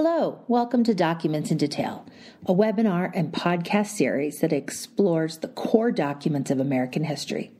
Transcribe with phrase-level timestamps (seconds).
[0.00, 2.06] Hello, welcome to Documents in Detail,
[2.46, 7.50] a webinar and podcast series that explores the core documents of American history.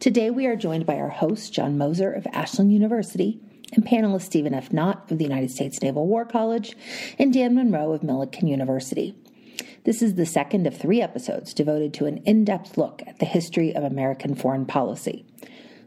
[0.00, 3.42] Today we are joined by our host, John Moser of Ashland University,
[3.74, 4.72] and panelist Stephen F.
[4.72, 6.74] Knott of the United States Naval War College,
[7.18, 9.14] and Dan Monroe of Millikin University.
[9.84, 13.26] This is the second of three episodes devoted to an in depth look at the
[13.26, 15.26] history of American foreign policy.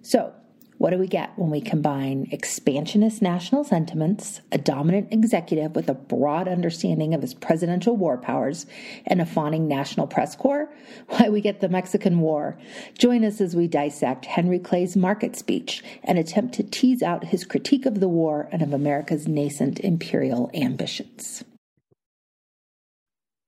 [0.03, 0.35] So,
[0.77, 5.93] what do we get when we combine expansionist national sentiments, a dominant executive with a
[5.93, 8.65] broad understanding of his presidential war powers,
[9.05, 10.69] and a fawning national press corps?
[11.07, 12.57] Why, we get the Mexican War.
[12.97, 17.45] Join us as we dissect Henry Clay's market speech and attempt to tease out his
[17.45, 21.43] critique of the war and of America's nascent imperial ambitions.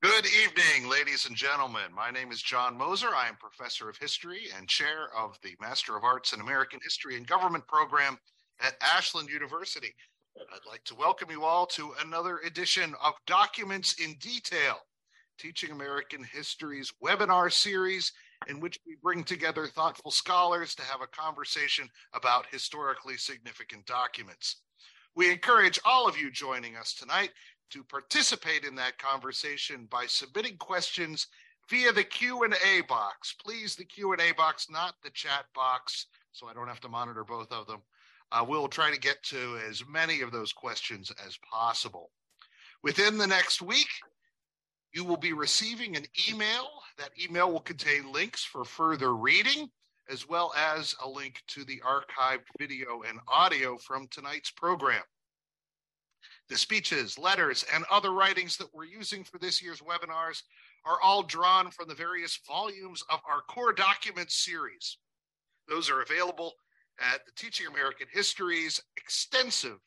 [0.03, 1.91] Good evening, ladies and gentlemen.
[1.91, 3.15] My name is John Moser.
[3.15, 7.17] I am professor of history and chair of the Master of Arts in American History
[7.17, 8.19] and Government program
[8.59, 9.95] at Ashland University.
[10.37, 14.77] I'd like to welcome you all to another edition of Documents in Detail,
[15.39, 18.11] Teaching American History's webinar series,
[18.47, 24.57] in which we bring together thoughtful scholars to have a conversation about historically significant documents.
[25.15, 27.31] We encourage all of you joining us tonight
[27.71, 31.27] to participate in that conversation by submitting questions
[31.69, 33.35] via the Q&A box.
[33.43, 37.51] Please the Q&A box, not the chat box, so I don't have to monitor both
[37.51, 37.81] of them.
[38.31, 42.11] Uh, we'll try to get to as many of those questions as possible.
[42.83, 43.87] Within the next week,
[44.93, 46.69] you will be receiving an email.
[46.97, 49.69] That email will contain links for further reading,
[50.09, 55.03] as well as a link to the archived video and audio from tonight's program.
[56.49, 60.43] The speeches, letters, and other writings that we're using for this year's webinars
[60.85, 64.97] are all drawn from the various volumes of our core documents series.
[65.67, 66.53] Those are available
[66.99, 69.77] at the Teaching American History's extensive,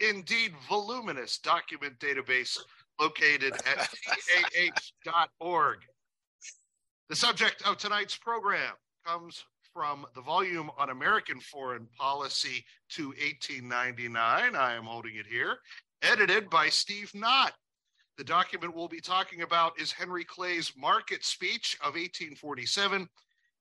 [0.00, 2.58] indeed voluminous document database
[3.00, 3.88] located at
[5.04, 5.78] tah.org.
[7.08, 8.74] The subject of tonight's program
[9.06, 14.56] comes from the volume on American foreign policy to 1899.
[14.56, 15.58] I am holding it here
[16.02, 17.52] edited by Steve Knott.
[18.16, 23.08] The document we'll be talking about is Henry Clay's market speech of 1847.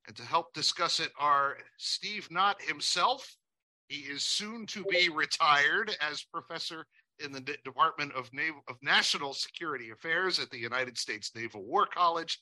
[0.07, 3.35] And to help discuss it are Steve Knott himself.
[3.87, 6.85] He is soon to be retired as professor
[7.23, 8.29] in the Department of,
[8.67, 12.39] of National Security Affairs at the United States Naval War College,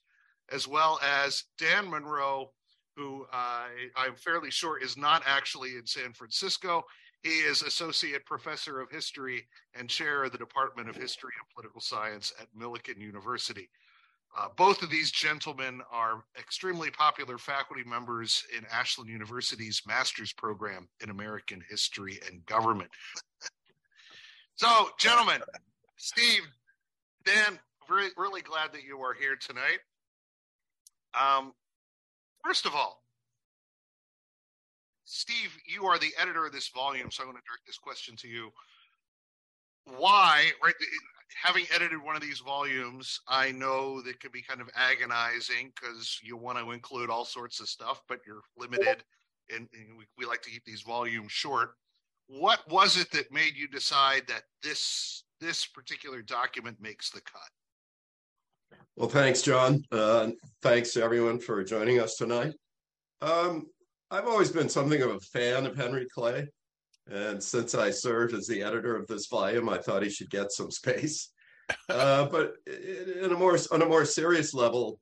[0.52, 2.52] as well as Dan Monroe,
[2.96, 6.84] who uh, I'm fairly sure is not actually in San Francisco.
[7.26, 11.82] He is Associate Professor of History and Chair of the Department of History and Political
[11.82, 13.68] Science at Millikin University.
[14.38, 20.88] Uh, both of these gentlemen are extremely popular faculty members in Ashland University's master's program
[21.02, 22.92] in American History and Government.
[24.54, 25.42] so, gentlemen,
[25.98, 26.44] Steve,
[27.26, 27.58] Dan,
[27.88, 29.80] very, really glad that you are here tonight.
[31.20, 31.54] Um,
[32.44, 33.02] first of all,
[35.06, 38.16] Steve, you are the editor of this volume, so I'm going to direct this question
[38.18, 38.50] to you.
[39.86, 40.74] Why, right?
[41.44, 46.20] Having edited one of these volumes, I know that can be kind of agonizing because
[46.24, 49.04] you want to include all sorts of stuff, but you're limited,
[49.54, 51.76] and, and we, we like to keep these volumes short.
[52.28, 58.80] What was it that made you decide that this this particular document makes the cut?
[58.96, 59.84] Well, thanks, John.
[59.92, 60.32] Uh,
[60.64, 62.54] thanks everyone for joining us tonight.
[63.22, 63.68] Um,
[64.12, 66.48] I've always been something of a fan of Henry Clay.
[67.10, 70.52] And since I served as the editor of this volume, I thought he should get
[70.52, 71.32] some space.
[71.90, 75.00] Uh, but in a more on a more serious level,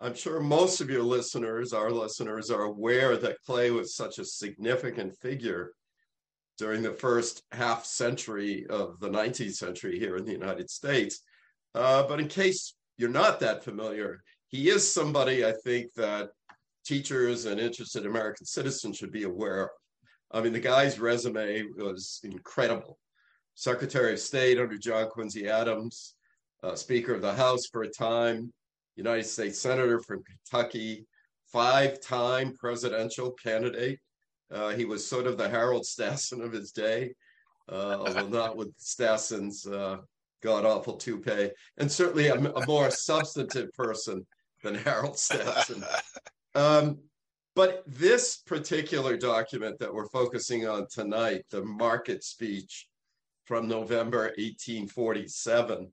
[0.00, 4.24] I'm sure most of your listeners, our listeners, are aware that Clay was such a
[4.24, 5.72] significant figure
[6.58, 11.20] during the first half century of the 19th century here in the United States.
[11.74, 16.30] Uh, but in case you're not that familiar, he is somebody I think that
[16.86, 19.70] teachers and interested American citizens should be aware of.
[20.32, 22.98] I mean, the guy's resume was incredible.
[23.54, 26.14] Secretary of State under John Quincy Adams,
[26.62, 28.52] uh, Speaker of the House for a time,
[28.96, 31.06] United States Senator from Kentucky,
[31.52, 33.98] five time presidential candidate.
[34.50, 37.14] Uh, he was sort of the Harold Stassen of his day,
[37.70, 39.98] uh, although not with Stassen's uh,
[40.42, 44.26] god awful toupee, and certainly a, a more substantive person
[44.62, 45.84] than Harold Stassen.
[46.56, 47.00] Um,
[47.54, 52.88] but this particular document that we're focusing on tonight, the market speech
[53.44, 55.92] from November 1847,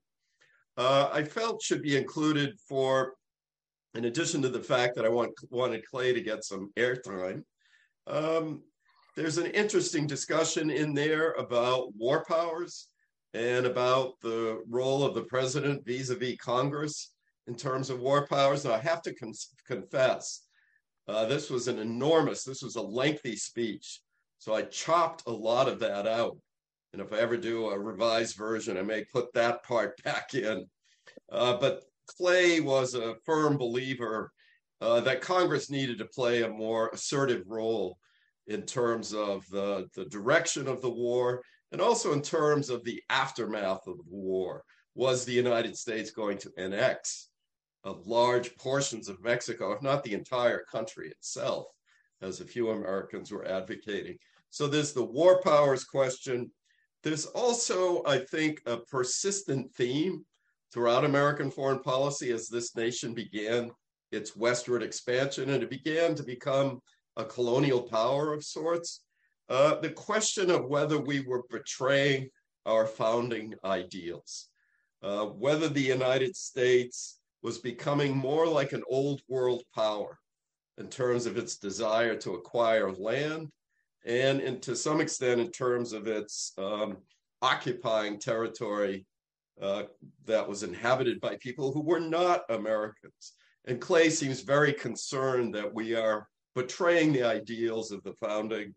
[0.78, 3.12] uh, I felt should be included for,
[3.94, 7.44] in addition to the fact that I want, wanted Clay to get some airtime,
[8.06, 8.62] um,
[9.14, 12.88] there's an interesting discussion in there about war powers
[13.34, 17.14] and about the role of the president vis-a-vis Congress
[17.46, 18.64] in terms of war powers.
[18.64, 19.32] Now, I have to con-
[19.66, 20.43] confess,
[21.08, 24.00] uh, this was an enormous, this was a lengthy speech.
[24.38, 26.36] So I chopped a lot of that out.
[26.92, 30.66] And if I ever do a revised version, I may put that part back in.
[31.30, 34.30] Uh, but Clay was a firm believer
[34.80, 37.98] uh, that Congress needed to play a more assertive role
[38.46, 41.42] in terms of the, the direction of the war
[41.72, 44.62] and also in terms of the aftermath of the war.
[44.94, 47.30] Was the United States going to annex
[47.84, 51.66] of large portions of Mexico, if not the entire country itself,
[52.22, 54.16] as a few Americans were advocating.
[54.50, 56.50] So there's the war powers question.
[57.02, 60.24] There's also, I think, a persistent theme
[60.72, 63.70] throughout American foreign policy as this nation began
[64.10, 66.80] its westward expansion and it began to become
[67.16, 69.02] a colonial power of sorts.
[69.48, 72.28] Uh, the question of whether we were betraying
[72.64, 74.48] our founding ideals,
[75.02, 80.18] uh, whether the United States was becoming more like an old world power
[80.78, 83.48] in terms of its desire to acquire land
[84.06, 86.96] and, and to some extent in terms of its um,
[87.42, 89.04] occupying territory
[89.60, 89.82] uh,
[90.24, 93.34] that was inhabited by people who were not Americans.
[93.66, 98.74] And Clay seems very concerned that we are betraying the ideals of the founding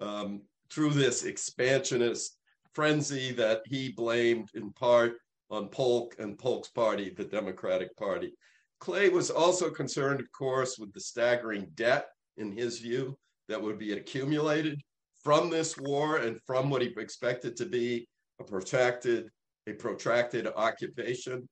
[0.00, 2.36] um, through this expansionist
[2.74, 5.14] frenzy that he blamed in part
[5.52, 8.32] on Polk and Polk's party, the Democratic Party.
[8.80, 12.06] Clay was also concerned, of course, with the staggering debt,
[12.38, 13.16] in his view,
[13.48, 14.80] that would be accumulated
[15.22, 18.08] from this war and from what he expected to be
[18.40, 19.28] a protracted,
[19.68, 21.46] a protracted occupation.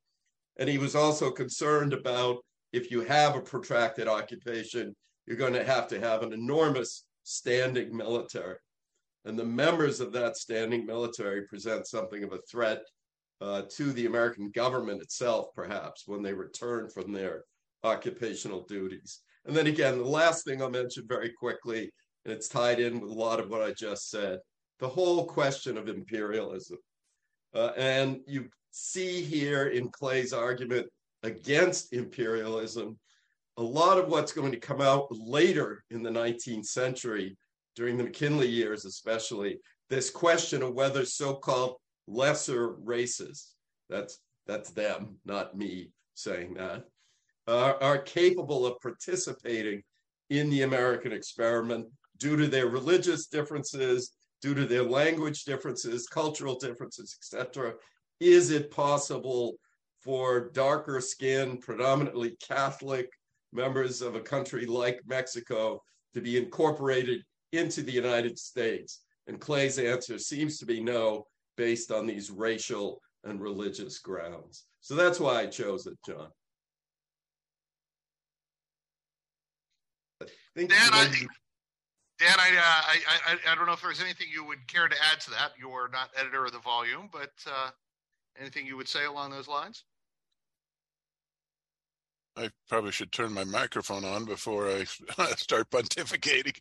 [0.58, 2.38] And he was also concerned about
[2.73, 4.96] if you have a protracted occupation,
[5.26, 8.56] you're going to have to have an enormous standing military.
[9.26, 12.81] And the members of that standing military present something of a threat
[13.40, 17.44] uh, to the American government itself, perhaps, when they return from their
[17.84, 19.20] occupational duties.
[19.46, 21.90] And then again, the last thing I'll mention very quickly,
[22.25, 24.40] and it's tied in with a lot of what I just said
[24.78, 26.78] the whole question of imperialism.
[27.54, 30.86] Uh, and you see here in Clay's argument
[31.22, 32.98] against imperialism
[33.56, 37.36] a lot of what's going to come out later in the 19th century,
[37.76, 39.58] during the McKinley years especially,
[39.90, 41.76] this question of whether so-called
[42.10, 43.54] lesser races,
[43.88, 46.84] that's that's them, not me saying that,
[47.46, 49.82] are capable of participating
[50.28, 51.86] in the American experiment
[52.18, 54.12] due to their religious differences,
[54.42, 57.74] due to their language differences, cultural differences, etc.
[58.20, 59.54] Is it possible
[60.00, 63.08] for darker skinned, predominantly Catholic
[63.52, 65.82] members of a country like Mexico
[66.14, 67.22] to be incorporated
[67.52, 69.00] into the United States?
[69.26, 71.26] And Clay's answer seems to be no,
[71.60, 74.64] based on these racial and religious grounds.
[74.80, 76.28] So that's why I chose it, John.
[80.56, 81.06] Dan, I,
[82.18, 84.96] Dan, I, uh, I, I, I, don't know if there's anything you would care to
[85.12, 85.52] add to that.
[85.58, 87.70] You're not editor of the volume, but uh,
[88.38, 89.84] anything you would say along those lines?
[92.37, 94.85] I probably should turn my microphone on before I
[95.37, 96.56] start pontificating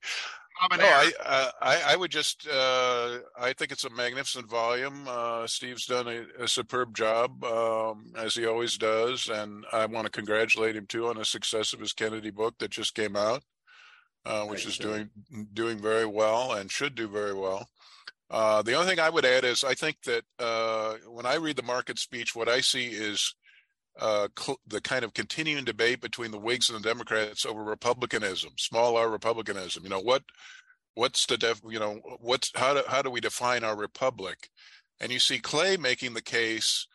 [0.78, 5.06] no, I, uh, I, I would just uh, I think it's a magnificent volume.
[5.08, 10.06] Uh, Steve's done a, a superb job um, as he always does, and I want
[10.06, 13.44] to congratulate him too on the success of his Kennedy book that just came out,
[14.26, 14.86] uh, which Thank is you.
[14.86, 15.10] doing
[15.54, 17.68] doing very well and should do very well.
[18.30, 21.56] Uh, the only thing I would add is I think that uh, when I read
[21.56, 23.34] the market speech, what I see is
[24.00, 28.52] uh, cl- the kind of continuing debate between the Whigs and the Democrats over republicanism,
[28.58, 29.84] small r republicanism.
[29.84, 30.24] You know what?
[30.96, 31.62] What's the def?
[31.68, 34.50] You know what's how do how do we define our republic?
[35.00, 36.88] And you see Clay making the case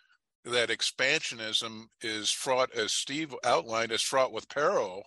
[0.44, 5.04] that expansionism is fraught, as Steve outlined, is fraught with peril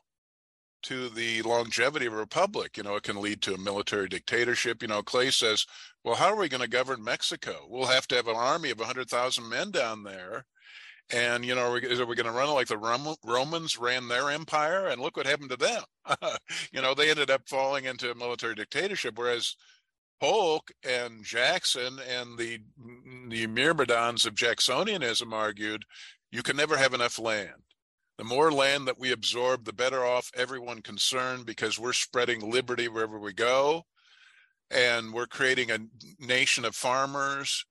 [0.83, 2.77] to the longevity of a republic.
[2.77, 4.81] You know, it can lead to a military dictatorship.
[4.81, 5.65] You know, Clay says,
[6.03, 7.67] well, how are we going to govern Mexico?
[7.69, 10.45] We'll have to have an army of 100,000 men down there
[11.11, 14.87] and you know, are we, we going to run like the Romans ran their empire?
[14.87, 15.83] And look what happened to them.
[16.71, 19.55] you know, they ended up falling into a military dictatorship, whereas
[20.19, 22.59] Polk and Jackson and the
[23.29, 25.83] the myrmidons of Jacksonianism argued
[26.31, 27.63] you can never have enough land.
[28.17, 32.87] The more land that we absorb, the better off everyone concerned because we're spreading liberty
[32.87, 33.85] wherever we go.
[34.71, 35.79] And we're creating a
[36.19, 37.65] nation of farmers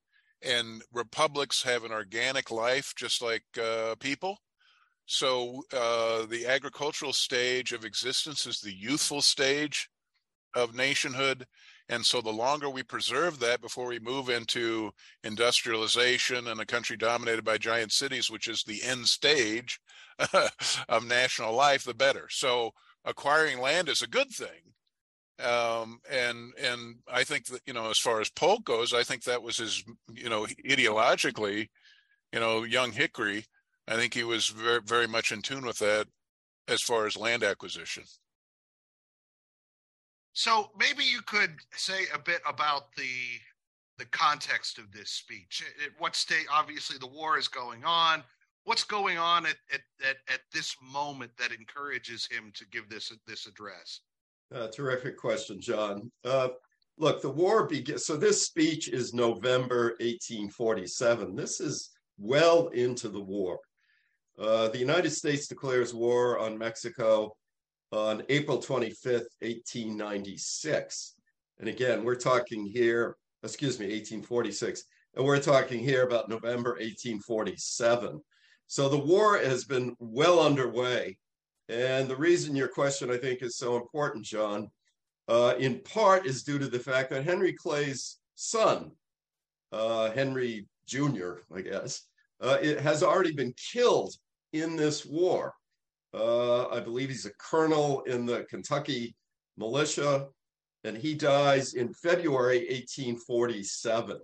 [0.47, 4.39] and republics have an organic life just like uh, people.
[5.07, 9.89] So uh, the agricultural stage of existence is the youthful stage
[10.57, 11.47] of nationhood,
[11.89, 14.91] And so the longer we preserve that before we move into
[15.23, 19.79] industrialization and a country dominated by giant cities, which is the end stage
[20.89, 22.27] of national life, the better.
[22.31, 22.73] So
[23.05, 24.75] acquiring land is a good thing.
[25.43, 29.25] Um, and and I think that you know, as far as Polk goes, I think
[29.25, 31.69] that was his you know ideologically,
[32.33, 33.45] you know, young Hickory.
[33.87, 36.09] I think he was very very much in tune with that
[36.69, 38.05] as far as land acquisition.
[40.33, 43.05] So maybe you could say a bit about the
[43.99, 45.65] the context of this speech.
[45.85, 46.47] At what state?
[46.53, 48.23] Obviously, the war is going on.
[48.65, 53.13] What's going on at at, at, at this moment that encourages him to give this
[53.27, 54.01] this address?
[54.55, 56.11] Uh, terrific question, John.
[56.25, 56.49] Uh,
[56.99, 58.07] look, the war begins.
[58.07, 61.35] So this speech is November 1847.
[61.35, 63.59] This is well into the war.
[64.39, 67.35] Uh, the United States declares war on Mexico
[67.93, 71.15] on April 25th, 1896.
[71.59, 74.85] And again, we're talking here, excuse me, 1846,
[75.15, 78.21] and we're talking here about November 1847.
[78.67, 81.17] So the war has been well underway.
[81.69, 84.71] And the reason your question, I think, is so important, John,
[85.29, 88.93] uh, in part is due to the fact that Henry Clay's son,
[89.73, 92.03] uh, Henry Jr., I guess,
[92.41, 94.15] uh, it has already been killed
[94.53, 95.55] in this war.
[96.15, 99.17] Uh, I believe he's a colonel in the Kentucky
[99.57, 100.29] militia,
[100.85, 104.19] and he dies in February 1847.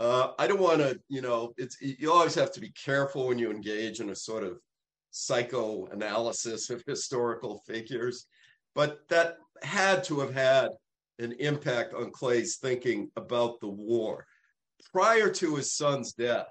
[0.00, 3.38] Uh, I don't want to, you know, it's you always have to be careful when
[3.38, 4.58] you engage in a sort of
[5.14, 8.26] psychoanalysis of historical figures,
[8.74, 10.70] but that had to have had
[11.20, 14.26] an impact on Clay's thinking about the war.
[14.92, 16.48] Prior to his son's death,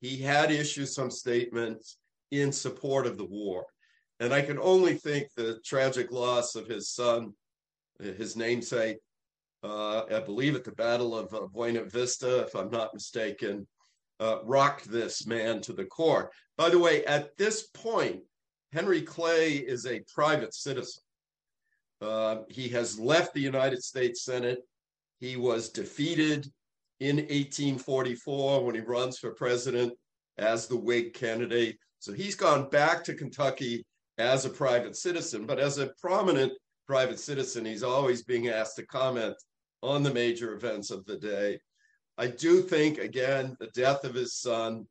[0.00, 1.98] he had issued some statements
[2.30, 3.66] in support of the war.
[4.18, 7.34] And I can only think the tragic loss of his son,
[8.00, 8.96] his namesake,
[9.62, 13.66] uh, I believe at the Battle of uh, Buena Vista, if I'm not mistaken,
[14.20, 16.30] uh, rocked this man to the core.
[16.56, 18.20] By the way, at this point,
[18.72, 21.02] Henry Clay is a private citizen.
[22.00, 24.60] Uh, he has left the United States Senate.
[25.18, 26.46] He was defeated
[27.00, 29.92] in 1844 when he runs for president
[30.38, 31.78] as the Whig candidate.
[31.98, 33.84] So he's gone back to Kentucky
[34.18, 36.52] as a private citizen, but as a prominent
[36.86, 39.34] private citizen, he's always being asked to comment
[39.82, 41.58] on the major events of the day.
[42.20, 44.86] I do think, again, the death of his son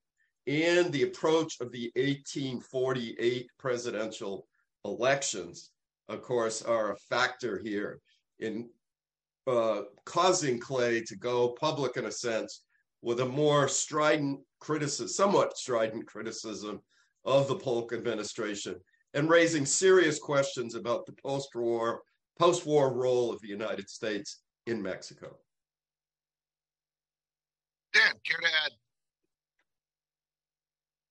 [0.47, 4.47] and the approach of the 1848 presidential
[4.83, 5.69] elections,
[6.07, 7.99] of course, are a factor here
[8.39, 8.67] in
[9.45, 12.63] uh, causing Clay to go public in a sense
[13.03, 16.81] with a more strident criticism, somewhat strident criticism
[17.25, 18.75] of the Polk administration
[19.13, 22.01] and raising serious questions about the post-war
[22.39, 25.37] post-war role of the United States in Mexico.
[27.93, 28.71] Dan, care to add?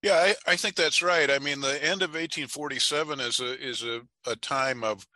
[0.02, 1.30] Yeah, I, I think that's right.
[1.30, 5.06] I mean, the end of 1847 is a is a, a time of,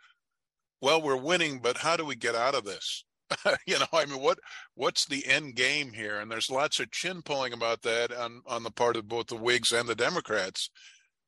[0.81, 3.05] well, we're winning, but how do we get out of this?
[3.65, 4.39] you know, I mean, what
[4.75, 6.19] what's the end game here?
[6.19, 9.37] And there's lots of chin pulling about that on on the part of both the
[9.37, 10.69] Whigs and the Democrats.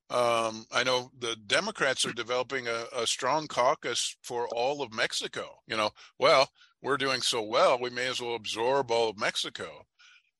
[0.10, 5.62] Um, I know the Democrats are developing a, a, strong caucus for all of Mexico.
[5.66, 5.90] You know,
[6.20, 6.48] well,
[6.84, 9.88] we're doing so well, we may as well absorb all of Mexico.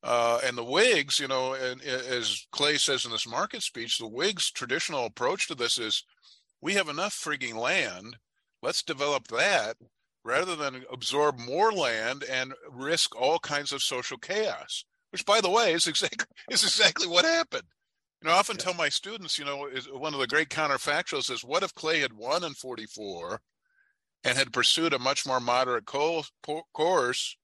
[0.06, 4.08] Uh, and the Whigs, you know, and, as Clay says in this market speech, the
[4.08, 6.04] Whigs' traditional approach to this is
[6.62, 8.18] we have enough frigging land.
[8.62, 9.78] Let's develop that
[10.24, 15.50] rather than absorb more land and risk all kinds of social chaos, which, by the
[15.50, 17.64] way, is exactly, is exactly what happened.
[18.22, 18.66] You know, I often yeah.
[18.66, 22.00] tell my students, you know, is one of the great counterfactuals is what if Clay
[22.00, 23.42] had won in 44
[24.24, 27.38] and had pursued a much more moderate course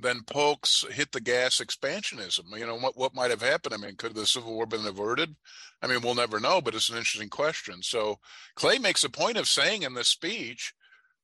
[0.00, 2.56] than Polk's hit the gas expansionism?
[2.58, 3.74] You know, what, what might have happened?
[3.74, 5.36] I mean, could the Civil War been averted?
[5.82, 7.82] I mean, we'll never know, but it's an interesting question.
[7.82, 8.18] So
[8.54, 10.74] Clay makes a point of saying in this speech,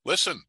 [0.04, 0.42] listen,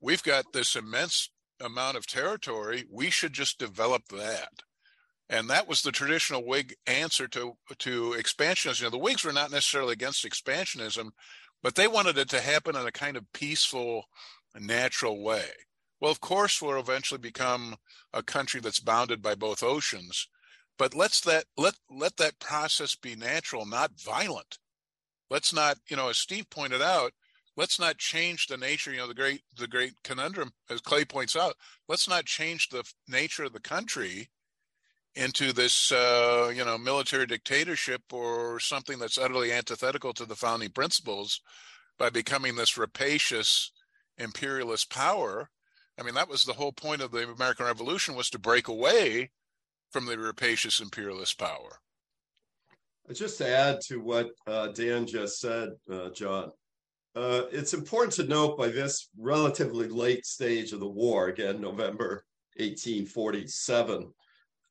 [0.00, 2.84] we've got this immense amount of territory.
[2.90, 4.62] We should just develop that
[5.28, 8.80] and that was the traditional Whig answer to to expansionism.
[8.80, 11.10] You know, the Whigs were not necessarily against expansionism,
[11.62, 14.04] but they wanted it to happen in a kind of peaceful,
[14.58, 15.46] natural way.
[16.04, 17.76] Well, of course, we'll eventually become
[18.12, 20.28] a country that's bounded by both oceans,
[20.76, 24.58] but let's that let let that process be natural, not violent.
[25.30, 27.14] Let's not, you know, as Steve pointed out,
[27.56, 28.90] let's not change the nature.
[28.90, 31.54] You know, the great the great conundrum, as Clay points out,
[31.88, 34.28] let's not change the nature of the country
[35.14, 40.68] into this uh, you know military dictatorship or something that's utterly antithetical to the founding
[40.68, 41.40] principles
[41.98, 43.72] by becoming this rapacious
[44.18, 45.48] imperialist power
[45.98, 49.30] I mean, that was the whole point of the American Revolution was to break away
[49.90, 51.80] from the rapacious imperialist power.
[53.12, 56.50] Just to add to what uh, Dan just said, uh, John,
[57.14, 62.24] uh, it's important to note by this relatively late stage of the war, again, November
[62.56, 64.12] 1847,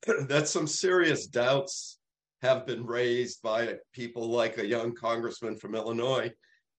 [0.28, 1.98] that some serious doubts
[2.42, 6.30] have been raised by people like a young congressman from Illinois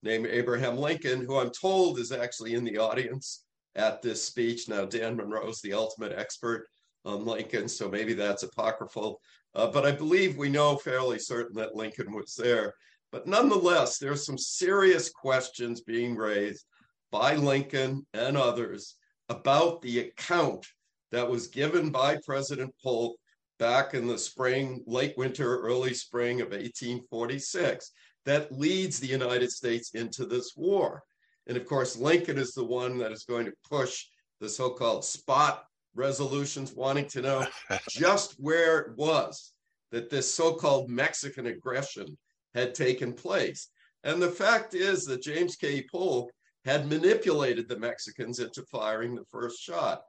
[0.04, 3.45] named Abraham Lincoln, who I'm told is actually in the audience
[3.76, 4.68] at this speech.
[4.70, 6.68] Now, Dan Monroe is the ultimate expert
[7.04, 9.20] on Lincoln, so maybe that's apocryphal.
[9.54, 12.74] Uh, but I believe we know fairly certain that Lincoln was there.
[13.12, 16.66] But nonetheless, there's some serious questions being raised
[17.12, 18.96] by Lincoln and others
[19.30, 20.66] about the account
[21.12, 23.16] that was given by President Polk
[23.58, 27.92] back in the spring, late winter, early spring of 1846
[28.26, 31.04] that leads the United States into this war.
[31.48, 34.06] And of course, Lincoln is the one that is going to push
[34.40, 37.48] the so called spot resolutions, wanting to know
[37.90, 39.54] just where it was
[39.92, 42.18] that this so called Mexican aggression
[42.54, 43.70] had taken place.
[44.04, 45.86] And the fact is that James K.
[45.92, 46.32] Polk
[46.66, 50.02] had manipulated the Mexicans into firing the first shot,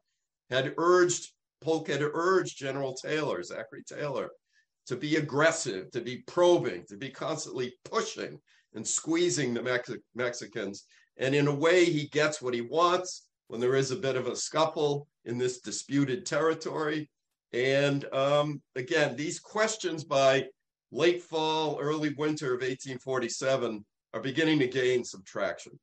[0.51, 4.31] had urged, Polk had urged General Taylor, Zachary Taylor,
[4.87, 8.41] to be aggressive, to be probing, to be constantly pushing
[8.75, 10.85] and squeezing the Mex- Mexicans.
[11.19, 14.27] And in a way, he gets what he wants when there is a bit of
[14.27, 17.09] a scuffle in this disputed territory.
[17.53, 20.47] And um, again, these questions by
[20.91, 25.79] late fall, early winter of 1847 are beginning to gain some traction.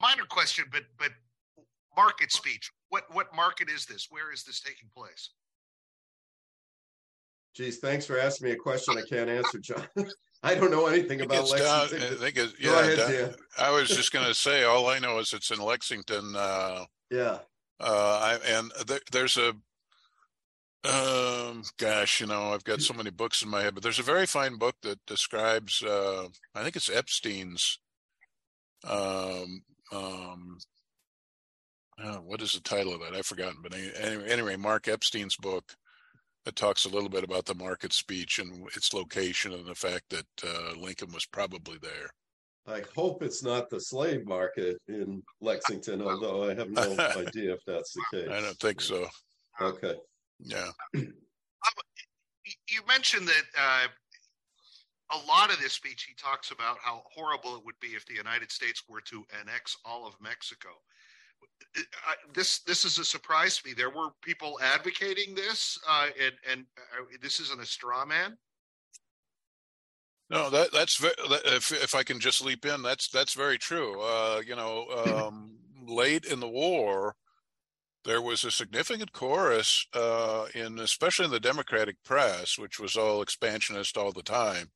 [0.00, 1.10] Minor question, but but
[1.96, 2.70] market speech.
[2.88, 4.06] What what market is this?
[4.10, 5.30] Where is this taking place?
[7.54, 9.86] Geez, thanks for asking me a question I can't answer, John.
[10.42, 12.00] I don't know anything about Lexington.
[12.00, 14.98] Down, I think it's, yeah, ahead, down, I was just going to say, all I
[14.98, 16.34] know is it's in Lexington.
[16.34, 17.38] Uh, yeah.
[17.78, 19.50] Uh, I, and there, there's a,
[20.82, 24.02] um, gosh, you know, I've got so many books in my head, but there's a
[24.02, 27.78] very fine book that describes, uh, I think it's Epstein's,
[28.88, 30.58] um, um,
[32.02, 33.14] uh, what is the title of that?
[33.14, 35.76] I've forgotten, but anyway, anyway, Mark Epstein's book
[36.44, 40.04] that talks a little bit about the market speech and its location and the fact
[40.10, 42.10] that uh, Lincoln was probably there.
[42.66, 47.60] I hope it's not the slave market in Lexington, although I have no idea if
[47.66, 48.28] that's the case.
[48.30, 49.06] I don't think so.
[49.60, 49.94] Okay.
[50.40, 50.70] Yeah.
[52.68, 53.86] You mentioned that uh,
[55.12, 58.14] a lot of this speech, he talks about how horrible it would be if the
[58.14, 60.70] United States were to annex all of Mexico
[62.34, 63.74] this this is a surprise to me.
[63.74, 66.66] There were people advocating this, uh, and and
[66.98, 68.36] uh, this isn't a straw man.
[70.30, 71.14] No, that that's very,
[71.46, 74.00] if if I can just leap in, that's that's very true.
[74.00, 77.16] Uh, you know, um, late in the war,
[78.04, 83.22] there was a significant chorus uh, in, especially in the Democratic press, which was all
[83.22, 84.70] expansionist all the time,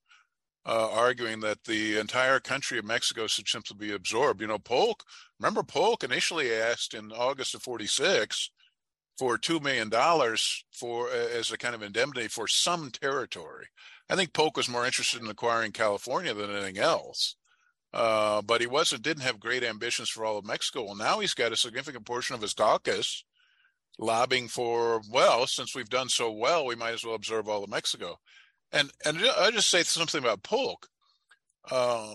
[0.66, 4.40] uh, arguing that the entire country of Mexico should simply be absorbed.
[4.40, 5.04] You know, Polk,
[5.38, 8.50] remember Polk initially asked in August of 46
[9.18, 9.90] for $2 million
[10.72, 13.66] for as a kind of indemnity for some territory.
[14.08, 17.36] I think Polk was more interested in acquiring California than anything else.
[17.92, 20.84] Uh, but he wasn't didn't have great ambitions for all of Mexico.
[20.84, 23.22] Well, now he's got a significant portion of his caucus
[23.98, 27.70] lobbying for well, since we've done so well, we might as well absorb all of
[27.70, 28.18] Mexico.
[28.72, 30.88] And and I just say something about Polk.
[31.70, 32.14] Uh,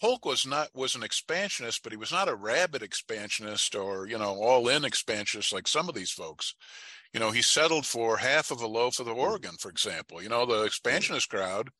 [0.00, 4.18] Polk was not was an expansionist, but he was not a rabid expansionist or you
[4.18, 6.54] know all in expansionist like some of these folks.
[7.12, 10.22] You know, he settled for half of a loaf of the Oregon, for example.
[10.22, 11.70] You know, the expansionist crowd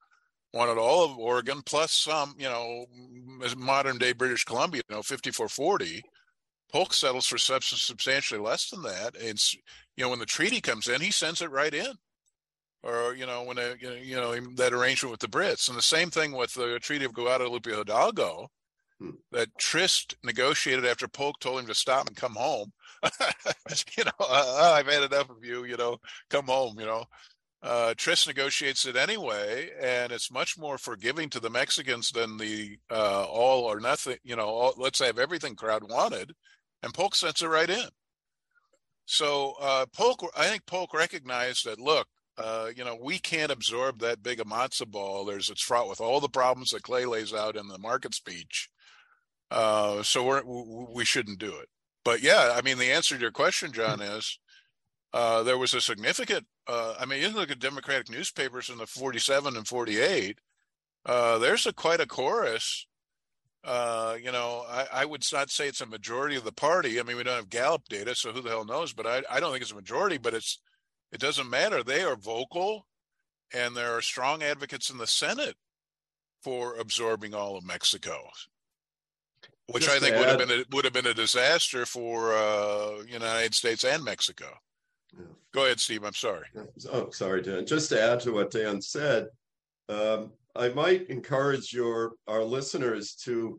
[0.53, 2.87] wanted all of Oregon plus some, you know,
[3.57, 6.03] modern day British Columbia, you know, 5440.
[6.73, 9.17] Polk settles for substantially less than that.
[9.17, 9.39] And,
[9.97, 11.93] you know, when the treaty comes in, he sends it right in
[12.87, 16.11] or you know when a, you know that arrangement with the Brits, and the same
[16.11, 18.49] thing with the Treaty of Guadalupe Hidalgo
[19.01, 19.11] hmm.
[19.33, 22.73] that Trist negotiated after Polk told him to stop and come home.
[23.97, 25.65] you know, uh, I've had enough of you.
[25.65, 25.99] You know,
[26.31, 26.79] come home.
[26.79, 27.05] You know,
[27.63, 32.79] uh, Trist negotiates it anyway, and it's much more forgiving to the Mexicans than the
[32.91, 34.19] uh, all or nothing.
[34.23, 36.33] You know, all, let's have everything crowd wanted,
[36.83, 37.89] and Polk sends it right in.
[39.07, 41.81] So uh, Polk, I think Polk recognized that.
[41.81, 42.07] Look,
[42.39, 45.25] uh, you know, we can't absorb that big a matzo ball.
[45.25, 48.69] There's it's fraught with all the problems that Clay lays out in the market speech.
[49.51, 51.69] Uh, so we're, we shouldn't do it.
[52.05, 54.39] But yeah, I mean, the answer to your question, John, is
[55.13, 56.47] uh, there was a significant.
[56.67, 60.39] Uh, I mean, you look at Democratic newspapers in the 47 and 48.
[61.07, 62.87] Uh, there's a quite a chorus
[63.65, 67.01] Uh, you know, I, I, would not say it's a majority of the party.
[67.01, 68.93] I mean, we don't have Gallup data, so who the hell knows?
[68.93, 70.19] But I, I don't think it's a majority.
[70.19, 70.61] But it's
[71.17, 71.83] it doesn't matter.
[71.83, 72.87] They are vocal,
[73.51, 75.57] and there are strong advocates in the Senate
[76.43, 78.29] for absorbing all of Mexico,
[79.73, 83.03] which Just I think would have been a, would have been a disaster for uh,
[83.09, 84.59] United States and Mexico.
[85.19, 85.25] Yeah.
[85.55, 86.05] Go ahead, Steve.
[86.05, 86.49] I'm sorry.
[86.93, 87.65] Oh, sorry, Dan.
[87.65, 89.29] Just to add to what Dan said,
[89.89, 93.59] um, I might encourage your our listeners to,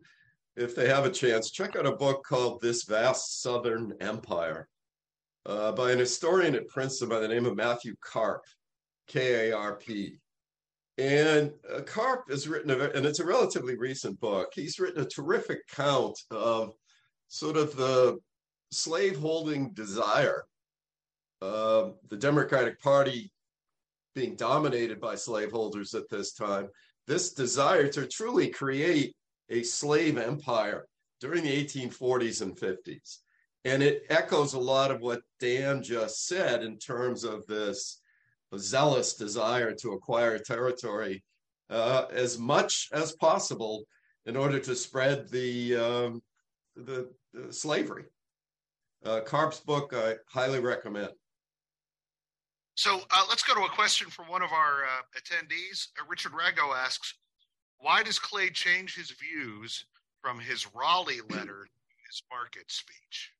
[0.54, 4.68] if they have a chance, check out a book called "This Vast Southern Empire"
[5.48, 8.44] uh, by an historian at Princeton by the name of Matthew Karp,
[9.08, 10.18] K A R P.
[10.98, 14.52] And uh, Karp has written, a, and it's a relatively recent book.
[14.54, 16.74] He's written a terrific count of
[17.28, 18.18] sort of the
[18.70, 20.44] slaveholding desire
[21.40, 23.32] uh, the Democratic Party
[24.14, 26.68] being dominated by slaveholders at this time,
[27.06, 29.14] this desire to truly create
[29.48, 30.86] a slave empire
[31.20, 33.18] during the 1840s and 50s.
[33.68, 38.00] And it echoes a lot of what Dan just said in terms of this
[38.56, 41.22] zealous desire to acquire territory
[41.68, 43.84] uh, as much as possible
[44.24, 46.22] in order to spread the, um,
[46.76, 47.10] the,
[47.50, 48.04] slavery.
[49.04, 51.10] Uh, Karp's book I highly recommend.
[52.74, 55.88] So uh, let's go to a question from one of our uh, attendees.
[56.00, 57.18] Uh, Richard Rago asks,
[57.80, 59.84] why does Clay change his views
[60.22, 63.30] from his Raleigh letter to his market speech?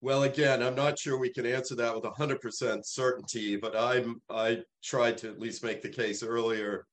[0.00, 4.62] Well, again, I'm not sure we can answer that with 100% certainty, but I'm I
[4.82, 6.86] tried to at least make the case earlier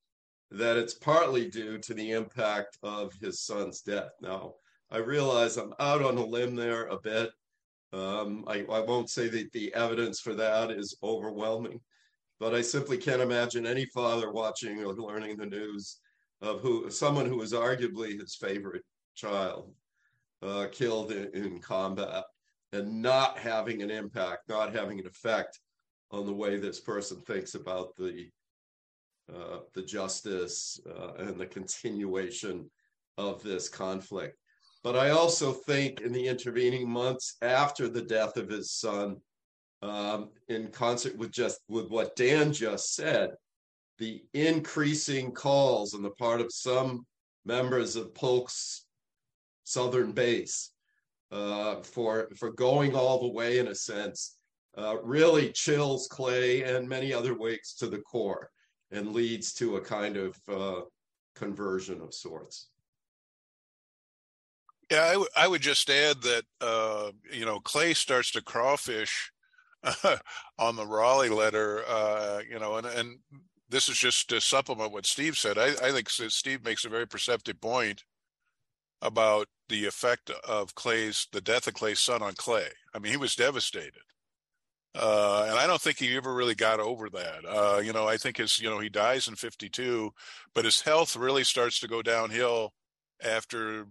[0.50, 4.10] that it's partly due to the impact of his son's death.
[4.20, 4.54] Now,
[4.90, 7.30] I realize I'm out on a limb there a bit,
[7.92, 11.80] um, I, I won't say that the evidence for that is overwhelming,
[12.40, 16.00] but I simply can't imagine any father watching or learning the news
[16.40, 19.72] of who someone who was arguably his favorite child
[20.42, 22.24] uh, killed in, in combat
[22.72, 25.60] and not having an impact, not having an effect
[26.10, 28.28] on the way this person thinks about the
[29.34, 32.70] uh, the justice uh, and the continuation
[33.18, 34.36] of this conflict.
[34.84, 39.16] But I also think in the intervening months after the death of his son,
[39.82, 43.30] um, in concert with just with what Dan just said,
[43.98, 47.04] the increasing calls on the part of some
[47.44, 48.86] members of Polk's
[49.64, 50.70] southern base
[51.32, 54.36] uh, for for going all the way in a sense
[54.78, 58.50] uh, really chills Clay and many other Whigs to the core
[58.90, 60.80] and leads to a kind of uh,
[61.34, 62.68] conversion of sorts.
[64.90, 69.32] Yeah, I, w- I would just add that uh, you know Clay starts to crawfish
[70.58, 73.18] on the Raleigh letter, uh, you know, and and
[73.68, 75.58] this is just to supplement what Steve said.
[75.58, 78.04] I, I think Steve makes a very perceptive point
[79.02, 82.68] about the effect of Clay's the death of Clay's son on Clay.
[82.94, 84.02] I mean, he was devastated.
[84.94, 87.44] Uh, and I don't think he ever really got over that.
[87.46, 90.10] Uh, you know, I think his, you know, he dies in 52,
[90.54, 92.72] but his health really starts to go downhill
[93.22, 93.86] after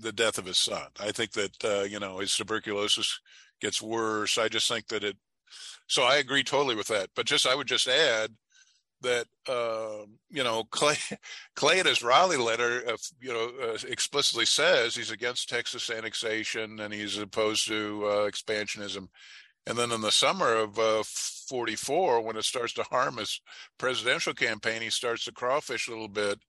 [0.00, 0.86] the death of his son.
[1.00, 3.20] I think that uh, you know his tuberculosis
[3.60, 4.38] gets worse.
[4.38, 5.16] I just think that it.
[5.86, 7.10] So I agree totally with that.
[7.14, 8.32] But just I would just add
[9.02, 10.96] that uh, you know Clay
[11.54, 16.80] Clay in his Raleigh letter, uh, you know, uh, explicitly says he's against Texas annexation
[16.80, 19.08] and he's opposed to uh, expansionism.
[19.66, 23.40] And then in the summer of uh, 44, when it starts to harm his
[23.78, 26.40] presidential campaign, he starts to crawfish a little bit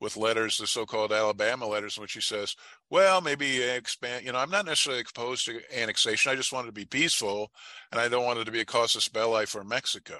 [0.00, 2.54] with letters, the so-called Alabama letters, in which he says,
[2.90, 4.24] "Well, maybe expand.
[4.24, 6.30] You know, I'm not necessarily opposed to annexation.
[6.30, 7.52] I just want it to be peaceful,
[7.90, 10.18] and I don't want it to be a casus belli for Mexico."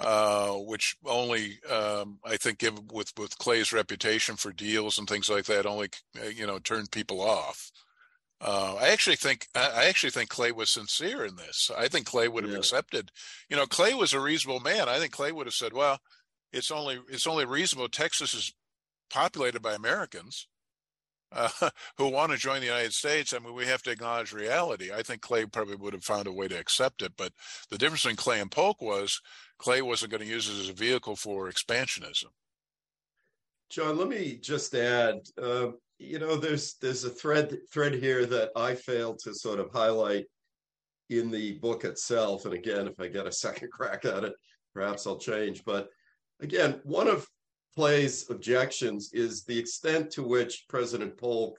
[0.00, 5.30] Uh, which only um, I think, give with with Clay's reputation for deals and things
[5.30, 5.88] like that, only
[6.20, 7.70] uh, you know turned people off.
[8.40, 11.70] Uh, I actually think I actually think Clay was sincere in this.
[11.78, 12.58] I think Clay would have yeah.
[12.58, 13.12] accepted.
[13.48, 14.88] You know, Clay was a reasonable man.
[14.88, 16.00] I think Clay would have said, "Well,
[16.52, 17.88] it's only it's only reasonable.
[17.88, 18.52] Texas is
[19.10, 20.48] populated by Americans
[21.34, 23.32] uh, who want to join the United States.
[23.32, 24.92] I mean, we have to acknowledge reality.
[24.92, 27.12] I think Clay probably would have found a way to accept it.
[27.16, 27.32] But
[27.70, 29.20] the difference between Clay and Polk was
[29.58, 32.26] Clay wasn't going to use it as a vehicle for expansionism.
[33.70, 35.20] John, let me just add.
[35.40, 35.68] Uh,
[35.98, 40.26] you know, there's there's a thread thread here that I failed to sort of highlight
[41.10, 42.44] in the book itself.
[42.44, 44.34] And again, if I get a second crack at it,
[44.74, 45.64] perhaps I'll change.
[45.64, 45.88] But
[46.40, 47.26] again, one of
[47.76, 51.58] Clay's objections is the extent to which President Polk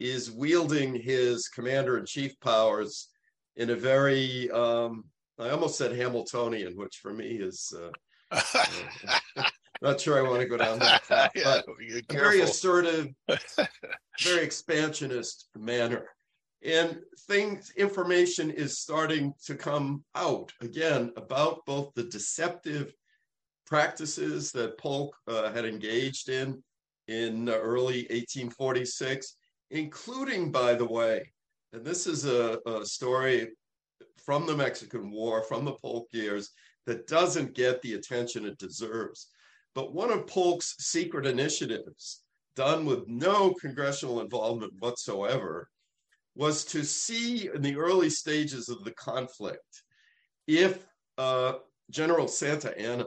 [0.00, 3.08] is wielding his commander in chief powers
[3.56, 5.04] in a very, um,
[5.38, 7.90] I almost said Hamiltonian, which for me is uh,
[9.36, 9.44] uh,
[9.82, 11.76] Not sure I want to go down that path, yeah, but
[12.10, 13.08] very assertive,
[14.22, 16.08] very expansionist manner.
[16.64, 22.92] And things, information is starting to come out again about both the deceptive
[23.66, 26.62] practices that Polk uh, had engaged in
[27.08, 29.36] in early 1846,
[29.70, 31.30] including, by the way,
[31.72, 33.48] and this is a, a story
[34.24, 36.50] from the Mexican War, from the Polk years,
[36.86, 39.28] that doesn't get the attention it deserves.
[39.74, 42.22] But one of Polk's secret initiatives,
[42.54, 45.68] done with no congressional involvement whatsoever,
[46.34, 49.82] was to see in the early stages of the conflict
[50.46, 50.86] if
[51.18, 51.54] uh,
[51.90, 53.06] General Santa Anna,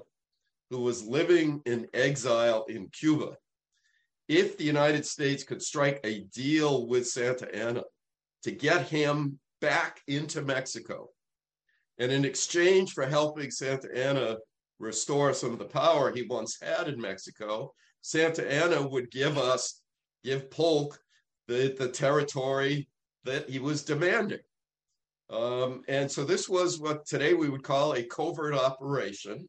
[0.70, 3.36] who was living in exile in Cuba,
[4.28, 7.84] if the United States could strike a deal with Santa Anna
[8.44, 11.10] to get him back into Mexico.
[11.98, 14.38] And in exchange for helping Santa Anna
[14.80, 19.82] restore some of the power he once had in Mexico, Santa Anna would give us,
[20.24, 20.98] give Polk
[21.48, 22.88] the, the territory
[23.26, 24.40] that he was demanding.
[25.30, 29.48] Um, and so this was what today we would call a covert operation.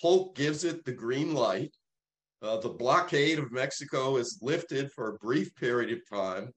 [0.00, 1.74] Polk gives it the green light.
[2.42, 6.50] Uh, the blockade of Mexico is lifted for a brief period of time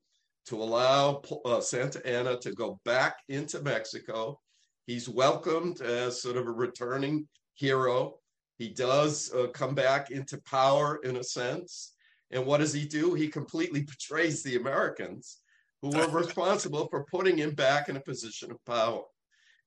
[0.45, 4.39] to allow uh, Santa Anna to go back into Mexico.
[4.87, 8.15] He's welcomed as sort of a returning hero.
[8.57, 11.93] He does uh, come back into power in a sense.
[12.31, 13.13] And what does he do?
[13.13, 15.39] He completely betrays the Americans
[15.81, 19.03] who were responsible for putting him back in a position of power.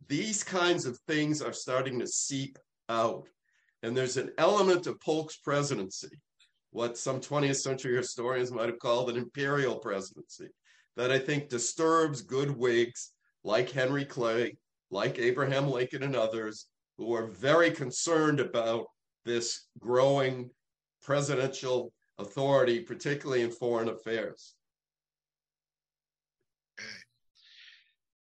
[0.08, 2.58] These kinds of things are starting to seep
[2.88, 3.26] out.
[3.86, 6.10] And there's an element of Polk's presidency,
[6.70, 10.48] what some 20th century historians might have called an imperial presidency,
[10.96, 13.12] that I think disturbs good Whigs
[13.44, 14.56] like Henry Clay,
[14.90, 16.66] like Abraham Lincoln, and others
[16.98, 18.86] who are very concerned about
[19.24, 20.50] this growing
[21.00, 24.55] presidential authority, particularly in foreign affairs.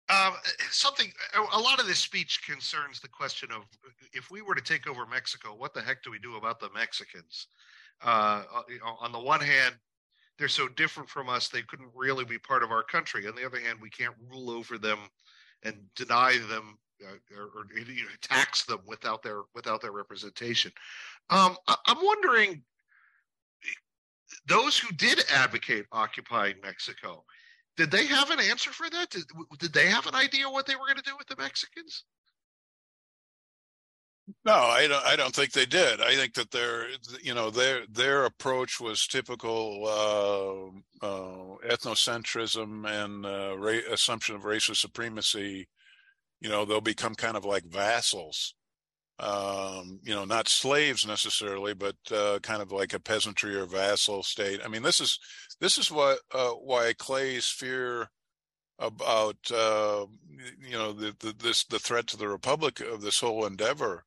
[0.10, 0.34] Um,
[0.70, 1.12] something,
[1.54, 3.64] a lot of this speech concerns the question of
[4.12, 6.70] if we were to take over Mexico, what the heck do we do about the
[6.74, 7.48] Mexicans?
[8.04, 8.64] Uh, uh
[9.00, 9.76] on the one hand,
[10.38, 13.28] they're so different from us, they couldn't really be part of our country.
[13.28, 15.00] On the other hand, we can't rule over them
[15.64, 20.72] and deny them uh, or, or you know, tax them without their without their representation.
[21.30, 22.64] Um, I, I'm wondering,
[24.48, 27.24] those who did advocate occupying Mexico,
[27.78, 29.10] did they have an answer for that?
[29.10, 29.24] Did,
[29.60, 32.04] did they have an idea what they were going to do with the Mexicans?
[34.46, 35.06] No, I don't.
[35.06, 36.00] I don't think they did.
[36.00, 36.88] I think that their,
[37.22, 44.46] you know, their their approach was typical uh, uh, ethnocentrism and uh, ra- assumption of
[44.46, 45.68] racial supremacy.
[46.40, 48.56] You know, they'll become kind of like vassals
[49.20, 54.24] um, you know, not slaves necessarily, but uh, kind of like a peasantry or vassal
[54.24, 54.62] state.
[54.64, 55.20] I mean, this is
[55.60, 58.10] this is what uh, why Clay's fear
[58.80, 60.06] about uh,
[60.60, 64.06] you know the, the, this the threat to the republic of this whole endeavor.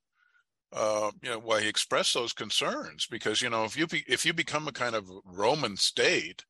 [0.73, 4.27] Uh, you know why he expressed those concerns because you know if you be, if
[4.27, 6.45] you become a kind of Roman state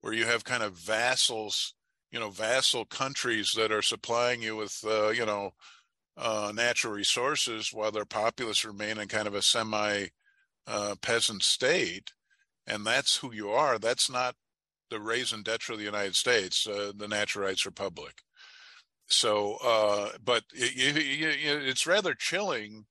[0.00, 1.74] where you have kind of vassals,
[2.10, 5.52] you know, vassal countries that are supplying you with uh, you know
[6.16, 10.06] uh, natural resources while their populace remain in kind of a semi
[10.66, 12.12] uh, peasant state.
[12.66, 13.78] And that's who you are.
[13.78, 14.36] That's not
[14.90, 18.20] the raison d'etre of the United States, uh, the Natural Rights Republic.
[19.06, 22.84] So, uh, but it, it, it's rather chilling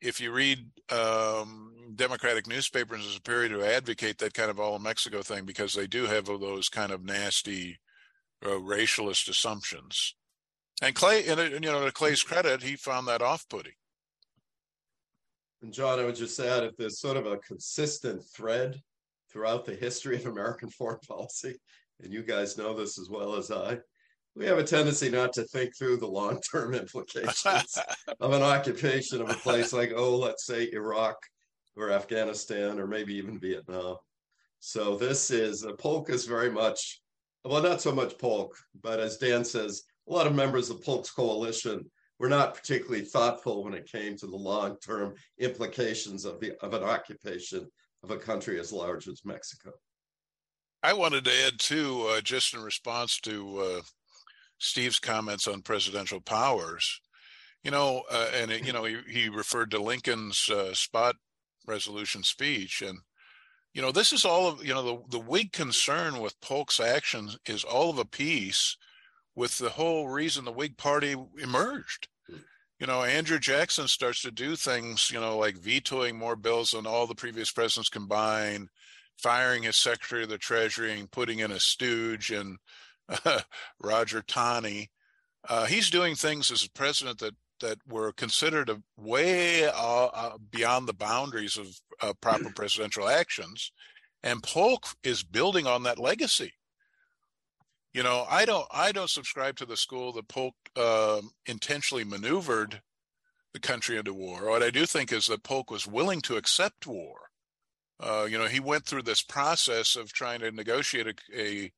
[0.00, 4.78] if you read um, Democratic newspapers as a period to advocate that kind of all
[4.78, 7.78] Mexico thing because they do have those kind of nasty
[8.44, 10.14] uh, racialist assumptions.
[10.80, 13.72] And Clay, and you know, to Clay's credit, he found that off-putting.
[15.62, 18.80] And John, I would just add, if there's sort of a consistent thread
[19.30, 21.56] throughout the history of American foreign policy,
[22.02, 23.78] and you guys know this as well as I,
[24.34, 27.78] we have a tendency not to think through the long-term implications
[28.20, 31.16] of an occupation of a place like, oh, let's say Iraq
[31.76, 33.96] or Afghanistan or maybe even Vietnam.
[34.60, 37.00] So this is a Polk is very much,
[37.44, 41.10] well, not so much Polk, but as Dan says, a lot of members of Polk's
[41.10, 46.74] coalition were not particularly thoughtful when it came to the long-term implications of the of
[46.74, 47.66] an occupation
[48.02, 49.72] of a country as large as Mexico.
[50.82, 53.80] I wanted to add too, uh, just in response to uh,
[54.58, 57.00] Steve's comments on presidential powers.
[57.62, 61.16] You know, uh, and it, you know, he, he referred to Lincoln's uh, spot
[61.66, 62.98] resolution speech, and
[63.74, 67.38] you know, this is all of you know the the Whig concern with Polk's actions
[67.46, 68.76] is all of a piece
[69.34, 72.08] with the whole reason the Whig Party emerged.
[72.78, 76.86] you know, Andrew Jackson starts to do things, you know, like vetoing more bills than
[76.86, 78.68] all the previous presidents combined,
[79.18, 82.58] firing his Secretary of the Treasury and putting in a stooge and
[83.24, 83.40] uh,
[83.82, 84.90] Roger Taney.
[85.48, 89.70] Uh, he's doing things as a president that that were considered a way uh,
[90.06, 93.70] uh beyond the boundaries of proper presidential actions,
[94.22, 96.54] and Polk is building on that legacy.
[97.92, 102.82] You know, I don't I don't subscribe to the school that Polk um, intentionally maneuvered
[103.52, 104.48] the country into war.
[104.48, 107.30] What I do think is that Polk was willing to accept war.
[107.98, 111.72] Uh, you know, he went through this process of trying to negotiate a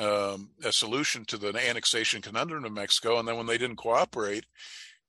[0.00, 3.76] a, um, a solution to the annexation conundrum of Mexico, and then when they didn't
[3.76, 4.46] cooperate,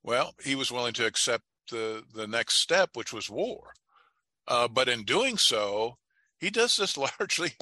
[0.04, 3.74] well, he was willing to accept the the next step, which was war.
[4.48, 5.98] Uh, but in doing so,
[6.38, 7.54] he does this largely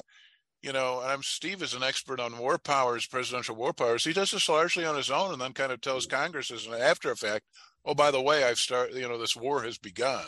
[0.64, 4.02] you know, and I'm Steve is an expert on war powers, presidential war powers.
[4.02, 6.72] He does this largely on his own, and then kind of tells Congress as an
[6.72, 7.44] after effect,
[7.84, 8.96] "Oh, by the way, I've started.
[8.96, 10.26] You know, this war has begun,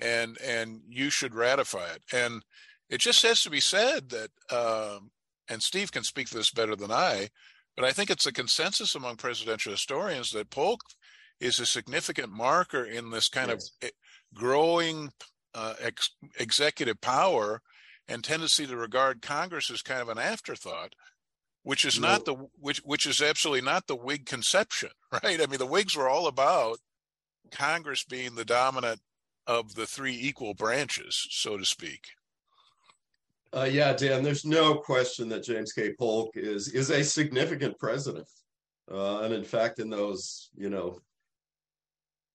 [0.00, 2.42] and and you should ratify it." And
[2.90, 5.12] it just has to be said that, um,
[5.48, 7.28] and Steve can speak to this better than I,
[7.76, 10.80] but I think it's a consensus among presidential historians that Polk
[11.38, 13.70] is a significant marker in this kind yes.
[13.84, 13.90] of
[14.34, 15.12] growing
[15.54, 17.62] uh, ex- executive power
[18.08, 20.94] and tendency to regard Congress as kind of an afterthought,
[21.62, 22.08] which is no.
[22.08, 25.40] not the which which is absolutely not the Whig conception, right?
[25.40, 26.78] I mean, the Whigs were all about
[27.50, 29.00] Congress being the dominant
[29.46, 32.02] of the three equal branches, so to speak.
[33.54, 34.22] Uh, yeah, Dan.
[34.22, 35.94] There's no question that James K.
[35.98, 38.28] Polk is is a significant president,
[38.90, 41.00] uh, and in fact, in those you know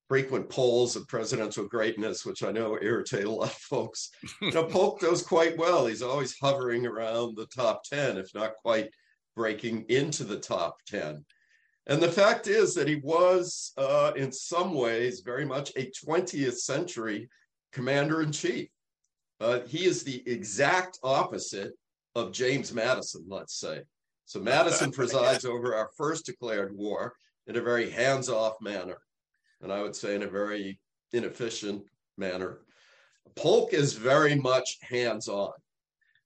[0.08, 4.10] frequent polls of presidential greatness, which I know irritate a lot of folks.
[4.42, 5.86] you know, Polk does quite well.
[5.86, 8.90] He's always hovering around the top 10, if not quite
[9.36, 11.24] breaking into the top 10.
[11.88, 16.58] And the fact is that he was, uh, in some ways, very much a 20th
[16.58, 17.30] century
[17.72, 18.70] commander in chief.
[19.42, 21.74] Uh, he is the exact opposite
[22.16, 23.82] of James Madison, let's say.
[24.26, 27.14] So Madison presides over our first declared war
[27.48, 29.00] in a very hands off manner
[29.64, 30.80] and I would say in a very
[31.14, 31.84] inefficient
[32.18, 32.60] manner.
[33.36, 35.54] Polk is very much hands on.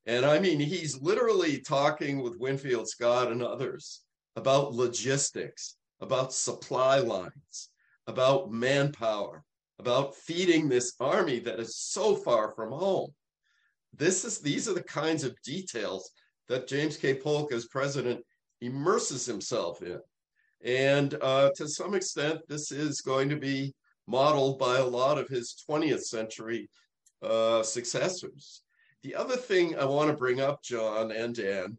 [0.06, 4.02] And I mean, he's literally talking with Winfield Scott and others
[4.36, 7.70] about logistics, about supply lines,
[8.08, 9.44] about manpower,
[9.80, 13.12] about feeding this army that is so far from home.
[13.94, 16.12] This is these are the kinds of details
[16.48, 17.16] that James K.
[17.16, 18.22] Polk as president
[18.62, 20.00] immerses himself in.
[20.64, 23.74] And uh, to some extent, this is going to be
[24.08, 26.70] modeled by a lot of his 20th century
[27.22, 28.64] uh, successors.
[29.04, 31.78] The other thing I want to bring up, John and Dan,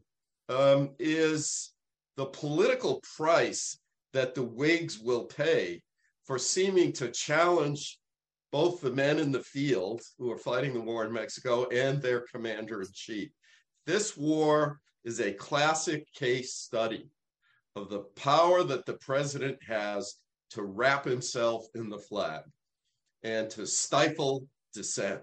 [0.49, 1.73] um, is
[2.17, 3.79] the political price
[4.13, 5.83] that the Whigs will pay
[6.25, 7.99] for seeming to challenge
[8.51, 12.21] both the men in the field who are fighting the war in Mexico and their
[12.33, 13.31] commander in chief.
[13.87, 17.09] This war is a classic case study
[17.79, 20.17] of the power that the president has
[20.51, 22.43] to wrap himself in the flag
[23.23, 25.23] and to stifle dissent.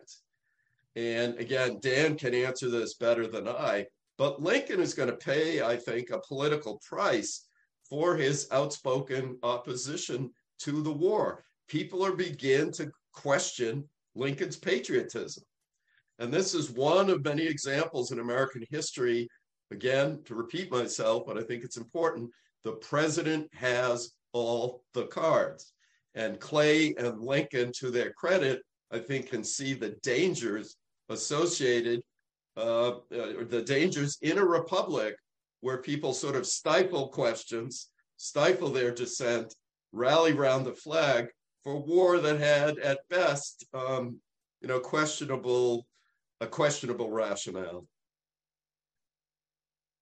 [0.96, 3.86] And again, Dan can answer this better than I,
[4.18, 7.48] but Lincoln is going to pay, I think, a political price
[7.89, 11.44] for his outspoken opposition to the war.
[11.68, 15.44] People are begin to question Lincoln's patriotism.
[16.20, 19.28] And this is one of many examples in American history,
[19.72, 22.30] again, to repeat myself, but I think it's important,
[22.65, 25.73] the president has all the cards.
[26.15, 30.75] And Clay and Lincoln, to their credit, I think can see the dangers
[31.10, 32.01] associated,
[32.58, 35.15] uh, uh, the dangers in a republic
[35.62, 39.54] where people sort of stifle questions, stifle their dissent,
[39.91, 41.28] rally around the flag
[41.63, 44.19] for war that had at best, um,
[44.62, 45.86] you know, questionable,
[46.41, 47.86] a questionable rationale.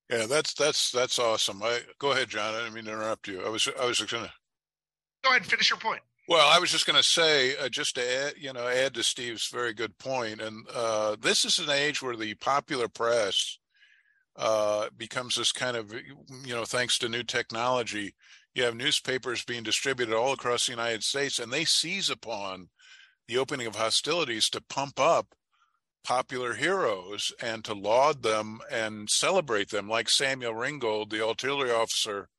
[0.10, 1.64] Yeah, that's that's that's awesome.
[1.64, 2.54] I go ahead, John.
[2.54, 3.44] I didn't mean to interrupt you.
[3.46, 4.32] I was I was going to
[5.24, 6.02] go ahead and finish your point.
[6.28, 9.04] Well, I was just going to say, uh, just to add, you know, add to
[9.04, 13.58] Steve's very good point, and uh, this is an age where the popular press
[14.38, 18.16] uh, becomes this kind of, you know, thanks to new technology,
[18.56, 22.70] you have newspapers being distributed all across the United States, and they seize upon
[23.28, 25.36] the opening of hostilities to pump up
[26.04, 32.30] popular heroes and to laud them and celebrate them, like Samuel Ringgold, the artillery officer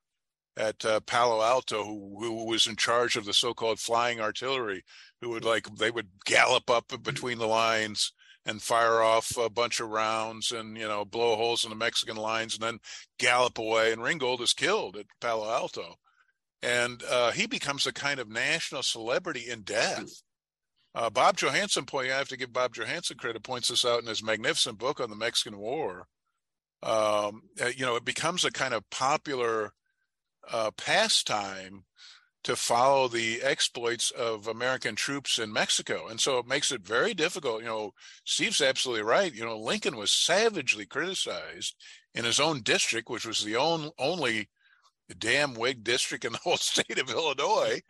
[0.56, 4.84] at uh, Palo Alto, who, who was in charge of the so-called flying artillery,
[5.20, 8.12] who would like they would gallop up between the lines
[8.46, 12.16] and fire off a bunch of rounds and you know blow holes in the Mexican
[12.16, 12.78] lines and then
[13.18, 13.92] gallop away.
[13.92, 15.96] And Ringgold is killed at Palo Alto.
[16.62, 20.23] and uh, he becomes a kind of national celebrity in death.
[20.94, 24.06] Uh, Bob Johannsen point I have to give Bob Johannsen credit points this out in
[24.06, 26.06] his magnificent book on the Mexican War.
[26.82, 29.72] Um, uh, you know, it becomes a kind of popular
[30.50, 31.84] uh, pastime
[32.44, 36.06] to follow the exploits of American troops in Mexico.
[36.08, 37.62] And so it makes it very difficult.
[37.62, 39.34] You know, Steve's absolutely right.
[39.34, 41.74] You know, Lincoln was savagely criticized
[42.14, 44.50] in his own district, which was the own, only
[45.18, 47.80] damn Whig district in the whole state of Illinois.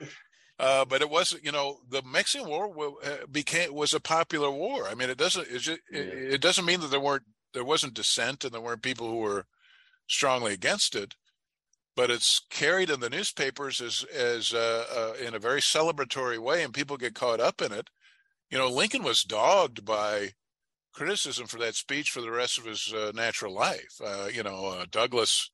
[0.58, 2.72] Uh, but it wasn't, you know, the Mexican War
[3.04, 4.86] uh, became was a popular war.
[4.86, 6.00] I mean, it doesn't it, just, yeah.
[6.00, 7.24] it, it doesn't mean that there weren't
[7.54, 9.46] there wasn't dissent and there weren't people who were
[10.06, 11.14] strongly against it
[11.96, 16.62] but it's carried in the newspapers as as uh, uh, in a very celebratory way,
[16.62, 17.90] and people get caught up in it.
[18.50, 20.32] You know, Lincoln was dogged by
[20.92, 24.00] criticism for that speech for the rest of his uh, natural life.
[24.04, 25.50] Uh, you know, uh, Douglas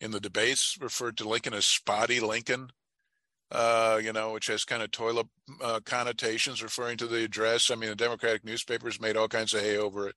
[0.00, 2.70] in the debates referred to Lincoln as Spotty Lincoln.
[3.52, 5.28] Uh, you know, which has kind of toilet
[5.62, 7.70] uh, connotations, referring to the address.
[7.70, 10.16] I mean, the Democratic newspapers made all kinds of hay over it,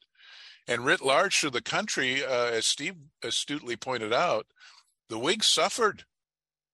[0.68, 4.48] and writ large through the country, uh, as Steve astutely pointed out
[5.10, 6.06] the Whigs suffered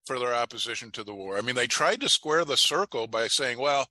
[0.06, 1.36] for their opposition to the war.
[1.36, 3.88] I mean, they tried to square the circle by saying, well,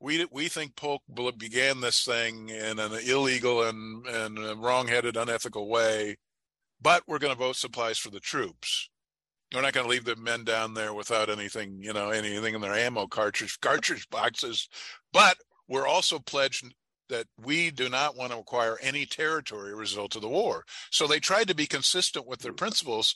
[0.00, 1.02] we we think Polk
[1.38, 6.16] began this thing in an illegal and and wrong-headed, unethical way,
[6.80, 8.90] but we're going to vote supplies for the troops.
[9.54, 12.60] We're not going to leave the men down there without anything, you know, anything in
[12.60, 14.68] their ammo cartridge cartridge boxes.
[15.12, 15.38] But
[15.68, 16.74] we're also pledged
[17.08, 20.64] that we do not want to acquire any territory as a result of the war.
[20.90, 23.14] So they tried to be consistent with their principles,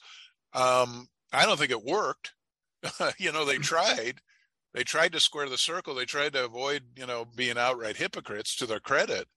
[0.54, 2.32] um, I don't think it worked.
[3.18, 4.20] you know, they tried.
[4.74, 5.94] They tried to square the circle.
[5.94, 9.28] They tried to avoid, you know, being outright hypocrites to their credit.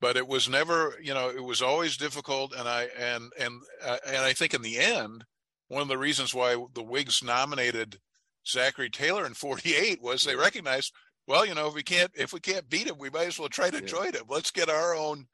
[0.00, 2.52] But it was never, you know, it was always difficult.
[2.56, 5.24] And I and and uh, and I think in the end,
[5.68, 7.98] one of the reasons why the Whigs nominated
[8.46, 10.92] Zachary Taylor in '48 was they recognized,
[11.26, 13.48] well, you know, if we can't if we can't beat him, we might as well
[13.48, 13.86] try to yeah.
[13.86, 14.24] join him.
[14.28, 15.26] Let's get our own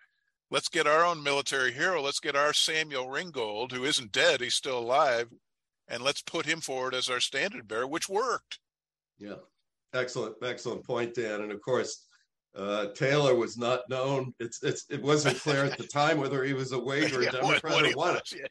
[0.50, 2.02] let's get our own military hero.
[2.02, 5.28] Let's get our Samuel Ringgold, who isn't dead, he's still alive,
[5.88, 8.58] and let's put him forward as our standard bearer, which worked.
[9.18, 9.36] Yeah,
[9.94, 11.42] excellent, excellent point, Dan.
[11.42, 12.06] And of course,
[12.56, 14.34] uh, Taylor was not known.
[14.40, 17.24] It's it's it wasn't clear at the time whether he was a Whig or a
[17.26, 18.14] yeah, Democrat what, what or what.
[18.14, 18.46] Was, yeah.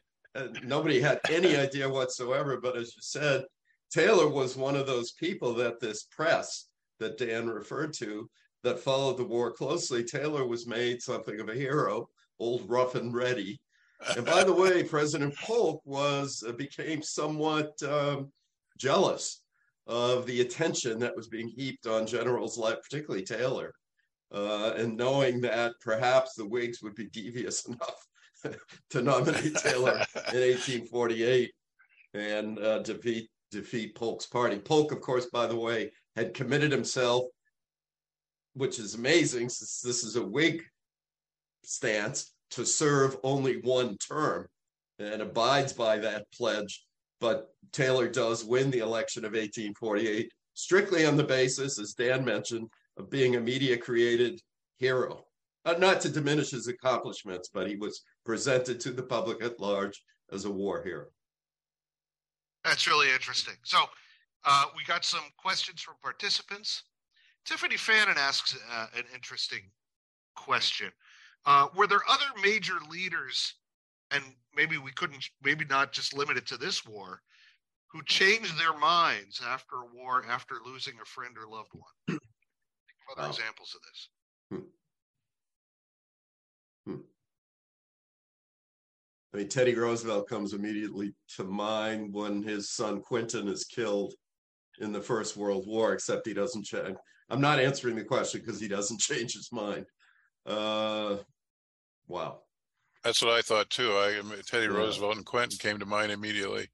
[0.62, 2.60] Nobody had any idea whatsoever.
[2.60, 3.44] But as you said,
[3.92, 6.68] Taylor was one of those people that this press
[6.98, 8.28] that Dan referred to
[8.62, 12.08] that followed the war closely, Taylor was made something of a hero,
[12.38, 13.60] old rough and ready.
[14.16, 18.32] And by the way, President Polk was uh, became somewhat um,
[18.78, 19.42] jealous
[19.86, 23.72] of the attention that was being heaped on generals like particularly Taylor,
[24.32, 28.06] uh, and knowing that perhaps the Whigs would be devious enough
[28.90, 29.92] to nominate Taylor
[30.32, 31.52] in 1848
[32.14, 34.58] and uh, defeat defeat Polk's party.
[34.58, 37.24] Polk, of course, by the way, had committed himself
[38.54, 40.62] which is amazing since this is a Whig
[41.64, 44.46] stance to serve only one term
[44.98, 46.84] and abides by that pledge.
[47.20, 52.68] But Taylor does win the election of 1848 strictly on the basis, as Dan mentioned,
[52.98, 54.40] of being a media created
[54.76, 55.24] hero.
[55.64, 60.02] Uh, not to diminish his accomplishments, but he was presented to the public at large
[60.32, 61.06] as a war hero.
[62.64, 63.54] That's really interesting.
[63.64, 63.78] So
[64.44, 66.84] uh, we got some questions from participants.
[67.44, 69.60] Tiffany Fannin asks uh, an interesting
[70.34, 70.90] question.
[71.44, 73.54] Uh, were there other major leaders,
[74.10, 74.22] and
[74.54, 77.20] maybe we couldn't, maybe not just limit it to this war,
[77.88, 81.92] who changed their minds after a war, after losing a friend or loved one?
[82.08, 82.20] Think
[83.10, 84.68] of other examples of this.
[89.32, 94.14] I mean, Teddy Roosevelt comes immediately to mind when his son Quentin is killed
[94.80, 96.94] in the First World War, except he doesn't check.
[97.30, 99.86] I'm not answering the question because he doesn't change his mind.
[100.44, 101.16] Uh,
[102.06, 102.40] wow.
[103.04, 103.90] That's what I thought too.
[103.92, 104.78] I Teddy yeah.
[104.78, 106.68] Roosevelt and Quentin came to mind immediately,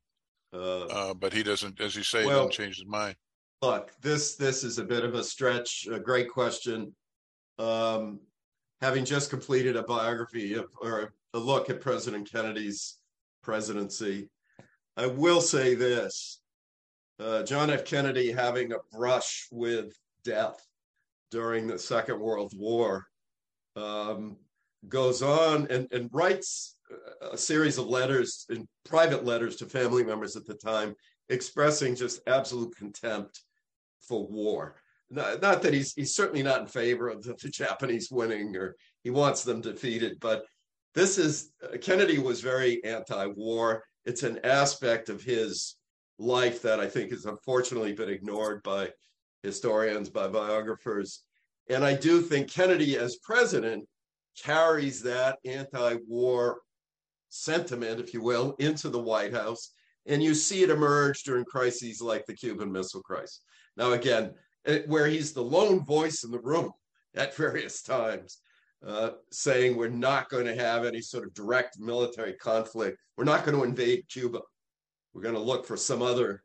[0.53, 3.17] uh, uh, but he doesn't, as you say, well, doesn't change his mind.
[3.63, 5.87] Look, this this is a bit of a stretch.
[5.91, 6.95] A great question.
[7.59, 8.21] Um,
[8.83, 12.97] having just completed a biography of, or a look at President Kennedy's
[13.43, 14.29] presidency,
[14.97, 16.41] I will say this:
[17.21, 17.85] uh, John F.
[17.85, 19.93] Kennedy having a brush with
[20.25, 20.61] death
[21.31, 23.07] during the Second World War,
[23.77, 24.37] um,
[24.89, 26.77] goes on and, and writes
[27.33, 30.95] a series of letters and private letters to family members at the time
[31.29, 33.43] expressing just absolute contempt
[34.01, 34.77] for war.
[35.11, 38.77] Not, not that he's he's certainly not in favor of the, the, Japanese winning or
[39.03, 40.45] he wants them defeated, but
[40.95, 43.85] this is Kennedy was very anti-war.
[44.05, 45.77] It's an aspect of his
[46.19, 48.91] life that I think has unfortunately been ignored by
[49.43, 51.25] historians, by biographers.
[51.71, 53.87] And I do think Kennedy, as president,
[54.43, 56.61] carries that anti war
[57.29, 59.73] sentiment, if you will, into the White House.
[60.07, 63.43] And you see it emerge during crises like the Cuban Missile Crisis.
[63.77, 64.33] Now, again,
[64.65, 66.73] eh, where he's the lone voice in the room
[67.15, 68.39] at various times,
[68.87, 72.99] uh, saying we're not going to have any sort of direct military conflict.
[73.17, 74.41] We're not going to invade Cuba.
[75.13, 76.43] We're going to look for some other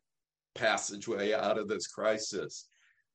[0.56, 2.68] passageway out of this crisis.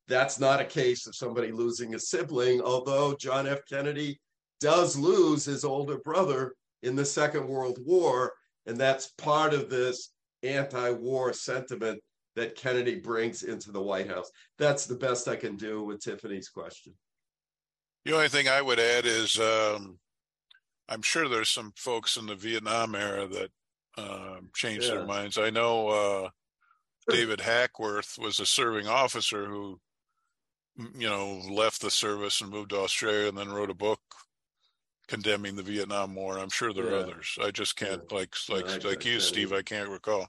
[0.06, 3.60] That's not a case of somebody losing a sibling, although John F.
[3.68, 4.20] Kennedy
[4.60, 8.32] does lose his older brother in the Second World War.
[8.66, 10.10] And that's part of this
[10.42, 12.00] anti war sentiment
[12.36, 14.30] that Kennedy brings into the White House.
[14.58, 16.94] That's the best I can do with Tiffany's question.
[18.04, 19.98] The only thing I would add is um,
[20.88, 23.50] I'm sure there's some folks in the Vietnam era that
[23.98, 24.94] uh, changed yeah.
[24.94, 25.36] their minds.
[25.36, 26.28] I know uh,
[27.10, 29.80] David Hackworth was a serving officer who,
[30.76, 34.00] you know, left the service and moved to Australia and then wrote a book
[35.08, 36.38] condemning the Vietnam War.
[36.38, 37.04] I'm sure there are yeah.
[37.04, 37.38] others.
[37.42, 38.16] I just can't yeah.
[38.16, 39.52] like like no, like you, Steve.
[39.52, 40.28] I can't recall.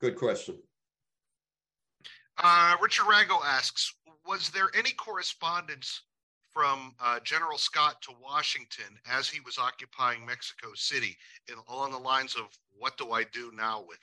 [0.00, 0.56] Good question.
[2.42, 3.94] Uh, Richard Rago asks,
[4.26, 6.02] was there any correspondence
[6.52, 11.16] from uh, General Scott to Washington as he was occupying Mexico City
[11.48, 12.44] in, along the lines of,
[12.78, 13.98] what do I do now with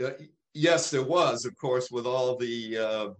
[0.00, 0.04] it?
[0.04, 3.10] Uh, yes, there was, of course, with all the, uh,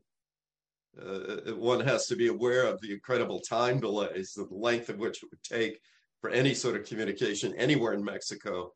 [1.00, 5.22] uh, one has to be aware of the incredible time delays, the length of which
[5.22, 5.78] it would take
[6.20, 8.72] for any sort of communication anywhere in Mexico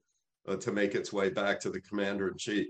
[0.49, 2.67] uh, to make its way back to the commander in chief.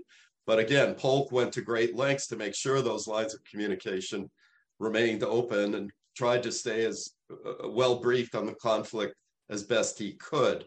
[0.47, 4.31] But again, Polk went to great lengths to make sure those lines of communication
[4.79, 9.13] remained open and tried to stay as uh, well briefed on the conflict
[9.49, 10.65] as best he could.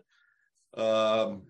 [0.76, 1.42] Um,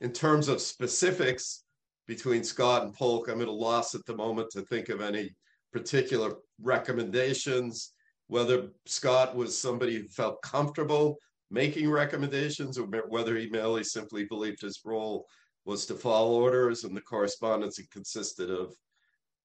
[0.00, 1.64] in terms of specifics
[2.06, 5.36] between Scott and Polk, I'm at a loss at the moment to think of any
[5.72, 7.92] particular recommendations.
[8.28, 11.18] Whether Scott was somebody who felt comfortable
[11.50, 15.26] making recommendations or whether he merely simply believed his role
[15.68, 18.74] was to follow orders, and the correspondence consisted of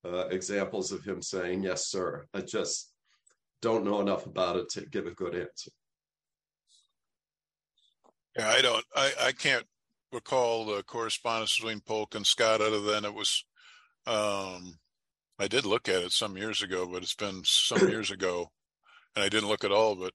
[0.06, 2.26] uh, examples of him saying, Yes, sir.
[2.34, 2.94] I just
[3.62, 5.72] don't know enough about it to give a good answer.
[8.38, 9.66] Yeah, I don't, I, I can't
[10.14, 13.46] recall the correspondence between Polk and Scott other than it was,
[14.08, 14.80] um,
[15.40, 18.48] I did look at it some years ago, but it's been some years ago
[19.16, 20.14] and I didn't look at all, but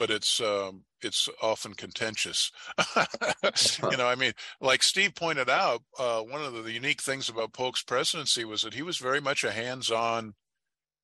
[0.00, 2.50] but it's um, it's often contentious.
[2.96, 7.52] you know, I mean, like Steve pointed out, uh, one of the unique things about
[7.52, 10.32] Polk's presidency was that he was very much a hands-on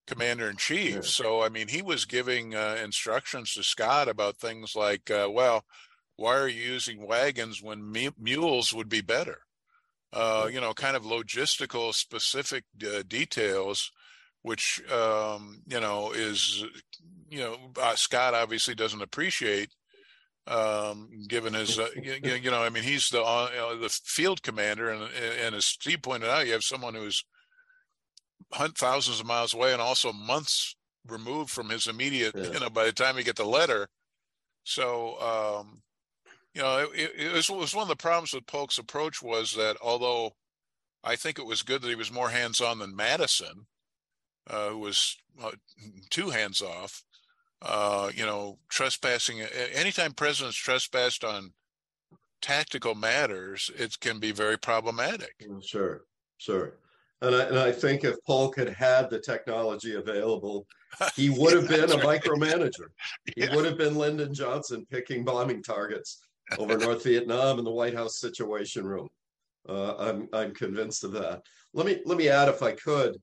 [0.07, 0.95] commander in chief.
[0.95, 1.01] Yeah.
[1.03, 5.67] So, I mean, he was giving uh, instructions to Scott about things like, uh, well,
[6.17, 9.41] why are you using wagons when mules would be better?
[10.11, 13.91] Uh, you know, kind of logistical, specific uh, details
[14.47, 16.65] which um, you know is
[17.29, 19.71] you know uh, Scott obviously doesn't appreciate
[20.47, 24.91] um, given his uh, you, you, know I mean he's the uh, the field commander
[24.91, 25.09] and
[25.45, 27.25] and as Steve pointed out you have someone who's
[28.53, 32.53] hunt thousands of miles away and also months removed from his immediate yeah.
[32.53, 33.89] you know by the time you get the letter
[34.65, 35.83] so um,
[36.55, 39.55] you know it, it, was, it was one of the problems with Polk's approach was
[39.55, 40.33] that although
[41.03, 43.67] I think it was good that he was more hands on than Madison
[44.49, 45.53] uh, who was uh,
[46.11, 47.03] too hands off.
[47.63, 49.41] Uh, you know, trespassing.
[49.75, 51.53] Anytime presidents trespassed on
[52.43, 55.35] tactical matters, it can be very problematic.
[55.63, 56.03] Sure,
[56.37, 56.75] sure.
[57.23, 60.67] And I, and I think if Polk had had the technology available,
[61.15, 62.23] he would have been a right.
[62.23, 62.89] micromanager.
[63.35, 66.21] He would have been Lyndon Johnson picking bombing targets
[66.59, 69.09] over North Vietnam in the White House Situation Room.
[69.69, 71.43] Uh, I'm I'm convinced of that.
[71.73, 73.17] Let me let me add, if I could,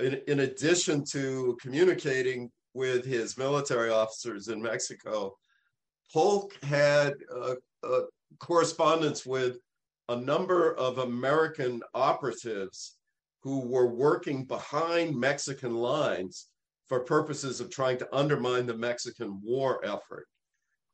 [0.00, 5.36] in, in addition to communicating with his military officers in Mexico,
[6.12, 8.02] Polk had a, a
[8.38, 9.58] correspondence with
[10.08, 12.96] a number of American operatives
[13.42, 16.48] who were working behind Mexican lines
[16.86, 20.26] for purposes of trying to undermine the Mexican war effort.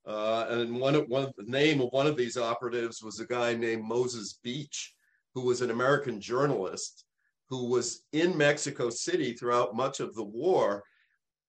[0.07, 3.55] Uh, and one one of the name of one of these operatives was a guy
[3.55, 4.95] named Moses Beach,
[5.35, 7.07] who was an American journalist
[7.49, 10.83] who was in Mexico City throughout much of the war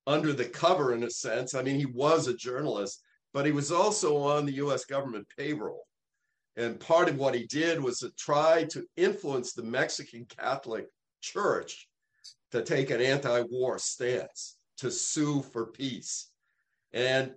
[0.07, 1.53] under the cover, in a sense.
[1.53, 3.03] I mean, he was a journalist,
[3.33, 5.85] but he was also on the US government payroll.
[6.55, 10.87] And part of what he did was to try to influence the Mexican Catholic
[11.21, 11.87] Church
[12.51, 16.31] to take an anti war stance, to sue for peace.
[16.93, 17.33] And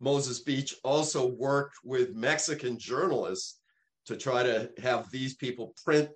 [0.00, 3.60] Moses Beach also worked with Mexican journalists
[4.06, 6.08] to try to have these people print,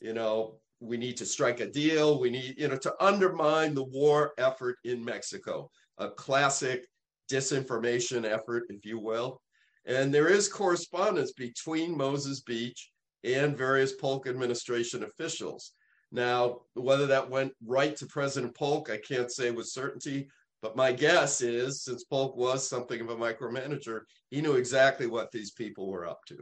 [0.00, 2.20] you know, we need to strike a deal.
[2.20, 6.86] We need, you know, to undermine the war effort in Mexico, a classic
[7.30, 9.40] disinformation effort, if you will.
[9.86, 12.90] And there is correspondence between Moses Beach
[13.24, 15.72] and various Polk administration officials.
[16.10, 20.28] Now, whether that went right to President Polk, I can't say with certainty,
[20.60, 25.30] but my guess is since Polk was something of a micromanager, he knew exactly what
[25.30, 26.38] these people were up to.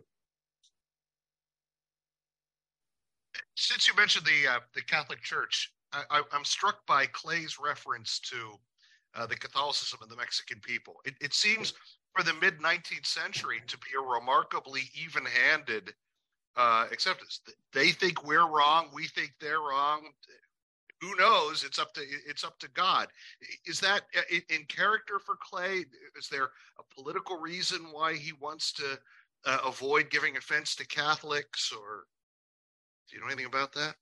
[3.60, 8.54] Since you mentioned the uh, the Catholic Church, I, am struck by Clay's reference to
[9.14, 10.94] uh, the Catholicism of the Mexican people.
[11.04, 11.74] It, it seems
[12.16, 15.92] for the mid 19th century to be a remarkably even-handed
[16.56, 17.40] uh, acceptance.
[17.72, 20.08] They think we're wrong, we think they're wrong.
[21.00, 21.64] Who knows?
[21.64, 23.08] It's up to it's up to God.
[23.66, 25.84] Is that uh, in, in character for Clay?
[26.16, 28.98] Is there a political reason why he wants to
[29.46, 32.04] uh, avoid giving offense to Catholics, or
[33.10, 33.94] do you know anything about that?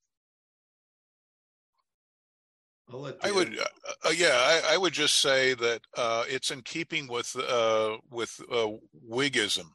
[3.22, 3.64] I would, uh,
[4.06, 8.40] uh, yeah, I, I, would just say that uh, it's in keeping with uh, with
[8.50, 8.68] uh,
[9.06, 9.66] Whiggism.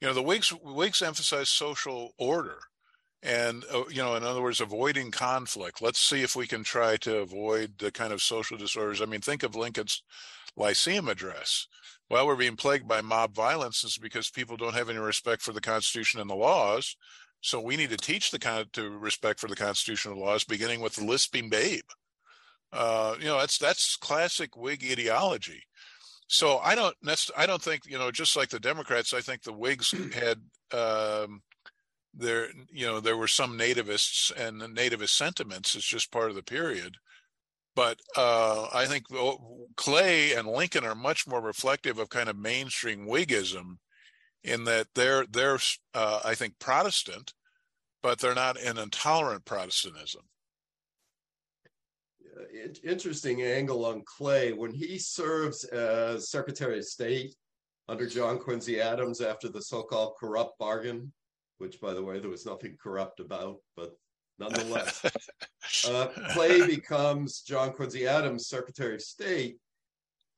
[0.00, 2.58] You know, the Whigs Whigs emphasize social order,
[3.20, 5.82] and uh, you know, in other words, avoiding conflict.
[5.82, 9.02] Let's see if we can try to avoid the kind of social disorders.
[9.02, 10.02] I mean, think of Lincoln's
[10.56, 11.66] Lyceum address.
[12.08, 15.52] Well, we're being plagued by mob violence is because people don't have any respect for
[15.52, 16.96] the Constitution and the laws.
[17.46, 20.80] So we need to teach the kind of, to respect for the constitutional laws, beginning
[20.80, 21.84] with the lisping babe.
[22.72, 25.62] Uh, you know, that's that's classic Whig ideology.
[26.26, 26.96] So I don't
[27.36, 30.38] I don't think you know just like the Democrats, I think the Whigs had
[30.76, 31.42] um,
[32.12, 35.76] there you know there were some nativists and nativist sentiments.
[35.76, 36.96] It's just part of the period.
[37.76, 39.04] But uh, I think
[39.76, 43.76] Clay and Lincoln are much more reflective of kind of mainstream Whiggism
[44.42, 45.58] in that they're they're
[45.94, 47.34] uh, I think Protestant,
[48.02, 50.22] but they're not an intolerant Protestantism.
[52.84, 57.34] Interesting angle on Clay when he serves as Secretary of State
[57.88, 61.12] under John Quincy Adams after the so-called corrupt bargain,
[61.58, 63.92] which, by the way, there was nothing corrupt about, but
[64.38, 65.02] nonetheless,
[65.88, 69.56] uh, Clay becomes John Quincy Adams Secretary of State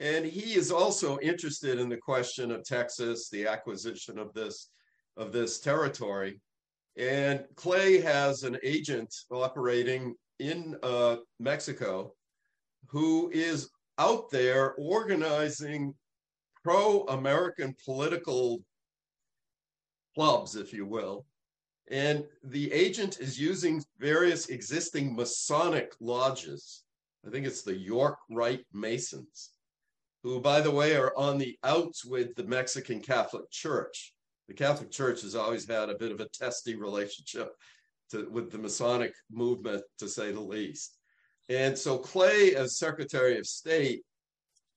[0.00, 4.70] and he is also interested in the question of Texas, the acquisition of this
[5.16, 6.40] of this territory.
[6.98, 12.12] And Clay has an agent operating in uh, Mexico
[12.88, 15.94] who is out there organizing
[16.64, 18.60] pro-American political
[20.14, 21.24] clubs, if you will.
[21.90, 26.82] And the agent is using various existing Masonic lodges.
[27.26, 29.50] I think it's the York Rite Masons
[30.22, 34.14] who, by the way, are on the outs with the Mexican Catholic Church.
[34.48, 37.54] The Catholic Church has always had a bit of a testy relationship
[38.10, 40.96] to, with the Masonic movement, to say the least.
[41.48, 44.02] And so Clay, as Secretary of State,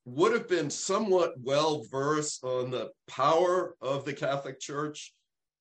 [0.06, 5.14] would have been somewhat well versed on the power of the Catholic Church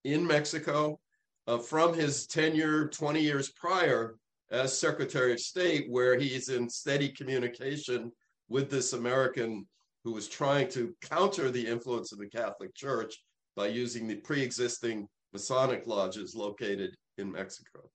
[0.05, 0.99] in Mexico
[1.47, 4.17] uh, from his tenure 20 years prior
[4.51, 8.11] as Secretary of State, where he's in steady communication
[8.49, 9.67] with this American
[10.05, 13.23] who was trying to counter the influence of the Catholic Church
[13.57, 17.91] by using the pre existing Masonic lodges located in Mexico.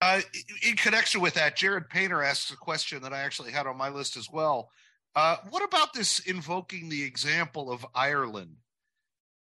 [0.00, 0.20] Uh,
[0.66, 3.88] in connection with that, Jared Painter asks a question that I actually had on my
[3.88, 4.70] list as well.
[5.16, 8.54] Uh, what about this invoking the example of Ireland?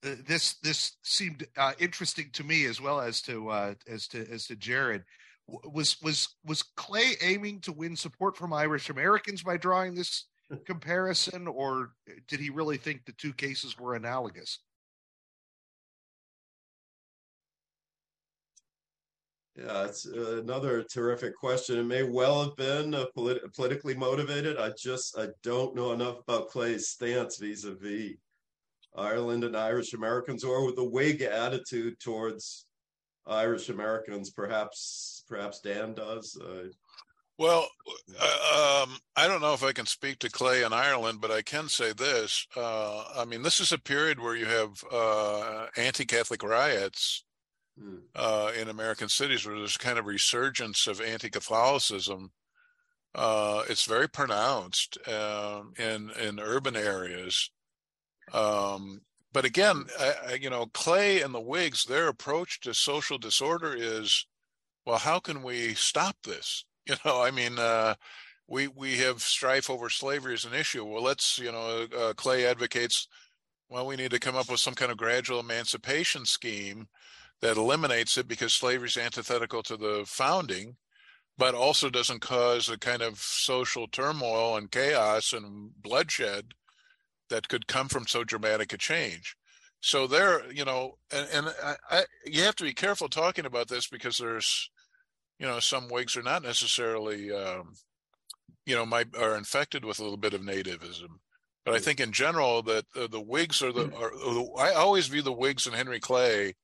[0.05, 4.25] Uh, this this seemed uh, interesting to me as well as to uh, as to
[4.31, 5.03] as to Jared
[5.49, 10.27] was was was Clay aiming to win support from Irish Americans by drawing this
[10.65, 11.93] comparison, or
[12.29, 14.61] did he really think the two cases were analogous?
[19.57, 21.79] Yeah, it's another terrific question.
[21.79, 24.59] It may well have been uh, polit- politically motivated.
[24.59, 28.17] I just I don't know enough about Clay's stance vis-a-vis
[28.95, 32.67] Ireland and Irish Americans, or with the Whig attitude towards
[33.27, 34.31] Irish Americans.
[34.31, 36.39] Perhaps, perhaps Dan does.
[36.39, 36.69] Uh,
[37.39, 37.69] well,
[38.19, 41.43] uh, um, I don't know if I can speak to Clay in Ireland, but I
[41.43, 42.47] can say this.
[42.57, 47.25] Uh, I mean, this is a period where you have uh, anti-Catholic riots
[47.79, 47.97] hmm.
[48.15, 52.31] uh, in American cities, where there's kind of resurgence of anti-Catholicism.
[53.15, 57.51] Uh, it's very pronounced um, in in urban areas.
[58.33, 59.01] Um,
[59.33, 64.27] but again, I, you know, Clay and the Whigs, their approach to social disorder is,
[64.87, 66.65] well, how can we stop this?
[66.91, 67.95] You know, I mean, uh,
[68.47, 70.85] we we have strife over slavery as an issue.
[70.85, 73.09] Well, let's, you know, uh, Clay advocates
[73.69, 76.89] well, we need to come up with some kind of gradual emancipation scheme
[77.41, 80.77] that eliminates it because slavery is antithetical to the founding,
[81.37, 86.53] but also doesn't cause a kind of social turmoil and chaos and bloodshed
[87.29, 89.37] that could come from so dramatic a change.
[89.81, 93.69] So there, you know, and, and I, I, you have to be careful talking about
[93.69, 94.71] this because there's,
[95.39, 97.75] you know, some Whigs are not necessarily, um,
[98.65, 101.19] you know, might are infected with a little bit of nativism.
[101.65, 104.13] But I think in general that uh, the Whigs are the, are,
[104.61, 106.55] I always view the Whigs and Henry Clay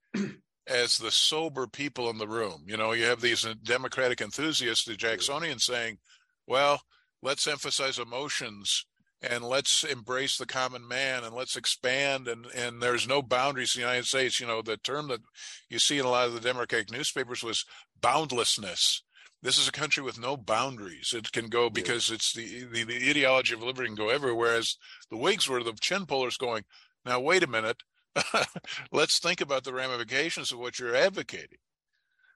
[0.66, 2.64] as the sober people in the room.
[2.66, 5.98] You know, you have these Democratic enthusiasts, the Jacksonians, saying,
[6.46, 6.82] "Well,
[7.20, 8.86] let's emphasize emotions
[9.22, 13.80] and let's embrace the common man and let's expand and and there's no boundaries in
[13.80, 14.40] the United States.
[14.40, 15.20] You know, the term that
[15.68, 17.64] you see in a lot of the Democratic newspapers was
[18.00, 19.02] boundlessness.
[19.42, 21.12] This is a country with no boundaries.
[21.12, 24.36] It can go because it's the, the, the ideology of liberty can go everywhere.
[24.36, 24.76] Whereas
[25.10, 26.62] the Whigs were the chin pullers going,
[27.04, 27.82] now wait a minute,
[28.92, 31.58] let's think about the ramifications of what you're advocating.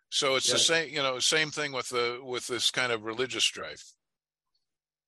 [0.09, 3.45] So it's the same, you know, same thing with the with this kind of religious
[3.45, 3.93] strife.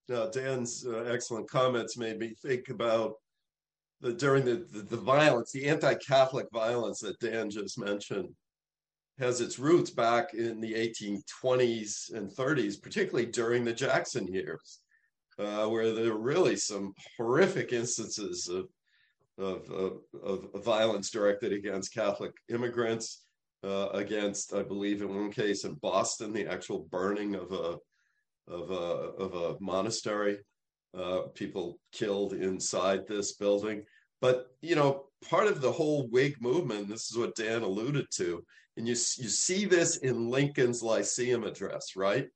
[0.08, 3.14] Now, Dan's uh, excellent comments made me think about
[4.00, 8.28] the during the, the, the violence, the anti-Catholic violence that Dan just mentioned
[9.18, 14.80] has its roots back in the 1820s and 30s, particularly during the Jackson years,
[15.38, 18.68] uh, where there were really some horrific instances of,
[19.36, 23.24] of, of, of violence directed against Catholic immigrants,
[23.64, 27.76] uh, against, I believe, in one case in Boston, the actual burning of a
[28.48, 30.38] of a of a monastery.
[30.96, 33.84] Uh, people killed inside this building.
[34.20, 38.44] But you know, part of the whole Whig movement, this is what Dan alluded to,
[38.76, 42.28] and you you see this in Lincoln's Lyceum address, right?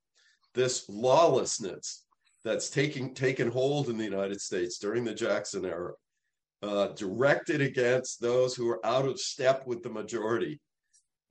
[0.55, 2.05] This lawlessness
[2.45, 5.93] that's taking taken hold in the United States during the Jackson era,
[6.63, 10.61] uh, directed against those who are out of step with the majority,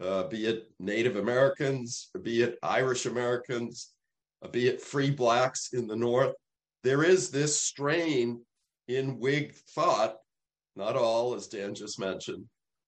[0.01, 3.93] uh, be it Native Americans, be it Irish Americans,
[4.49, 6.33] be it free blacks in the North.
[6.83, 8.41] There is this strain
[8.87, 10.17] in Whig thought,
[10.75, 12.45] not all, as Dan just mentioned,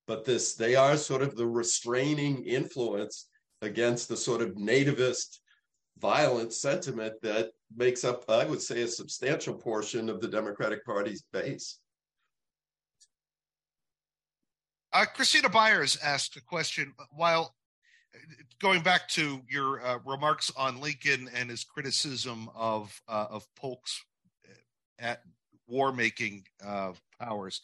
[0.08, 3.28] but this they are sort of the restraining influence
[3.62, 5.40] against the sort of nativist
[6.00, 11.24] violent sentiment that makes up, I would say, a substantial portion of the Democratic Party's
[11.32, 11.80] base.
[14.92, 16.94] Uh, Christina Byers asked a question.
[17.12, 17.56] While
[18.60, 24.04] going back to your uh, remarks on Lincoln and his criticism of uh, of Polk's
[24.48, 24.54] uh,
[25.00, 25.22] at
[25.68, 27.62] war making uh, powers,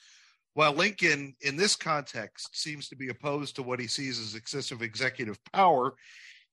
[0.53, 4.81] while Lincoln, in this context, seems to be opposed to what he sees as excessive
[4.81, 5.93] executive power,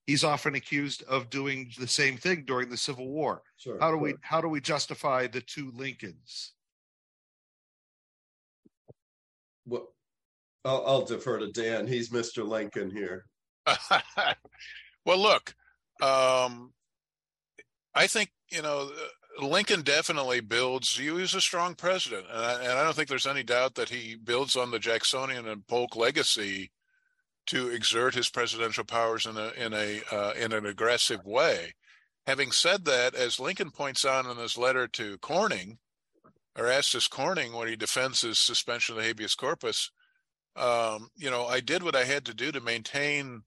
[0.07, 3.43] he's often accused of doing the same thing during the Civil War.
[3.57, 4.03] Sure, how do sure.
[4.03, 6.53] we how do we justify the two Lincolns?
[9.67, 9.89] Well,
[10.65, 11.87] I'll, I'll defer to Dan.
[11.87, 12.47] He's Mr.
[12.47, 13.25] Lincoln here.
[15.05, 15.55] well, look,
[16.01, 16.73] um,
[17.95, 18.91] I think you know
[19.41, 20.97] Lincoln definitely builds.
[20.97, 23.89] He was a strong president, and I, and I, don't think there's any doubt that
[23.89, 26.71] he builds on the Jacksonian and Polk legacy
[27.47, 31.75] to exert his presidential powers in a in a uh, in an aggressive way.
[32.27, 35.79] Having said that, as Lincoln points out in his letter to Corning,
[36.57, 39.91] or Erastus Corning when he defends his suspension of the habeas corpus,
[40.57, 43.43] um, you know, I did what I had to do to maintain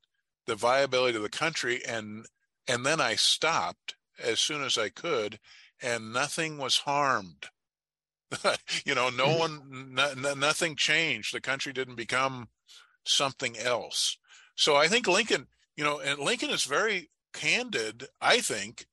[0.49, 2.25] the viability of the country and
[2.67, 5.39] and then I stopped as soon as I could
[5.81, 7.47] and nothing was harmed.
[8.85, 9.39] you know, no mm-hmm.
[9.39, 11.33] one no, nothing changed.
[11.33, 12.49] The country didn't become
[13.05, 14.17] something else.
[14.55, 15.47] So I think Lincoln,
[15.77, 18.87] you know, and Lincoln is very candid, I think,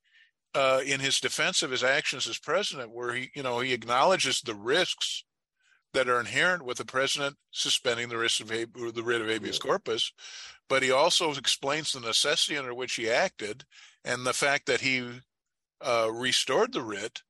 [0.54, 4.40] uh, in his defense of his actions as president, where he, you know, he acknowledges
[4.40, 5.24] the risks
[5.92, 10.12] that are inherent with the president suspending the risk of the writ of habeas corpus,
[10.68, 13.64] but he also explains the necessity under which he acted
[14.04, 15.20] and the fact that he
[15.80, 17.22] uh, restored the writ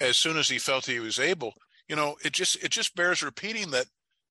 [0.00, 1.54] as soon as he felt he was able.
[1.88, 3.86] You know, it just it just bears repeating that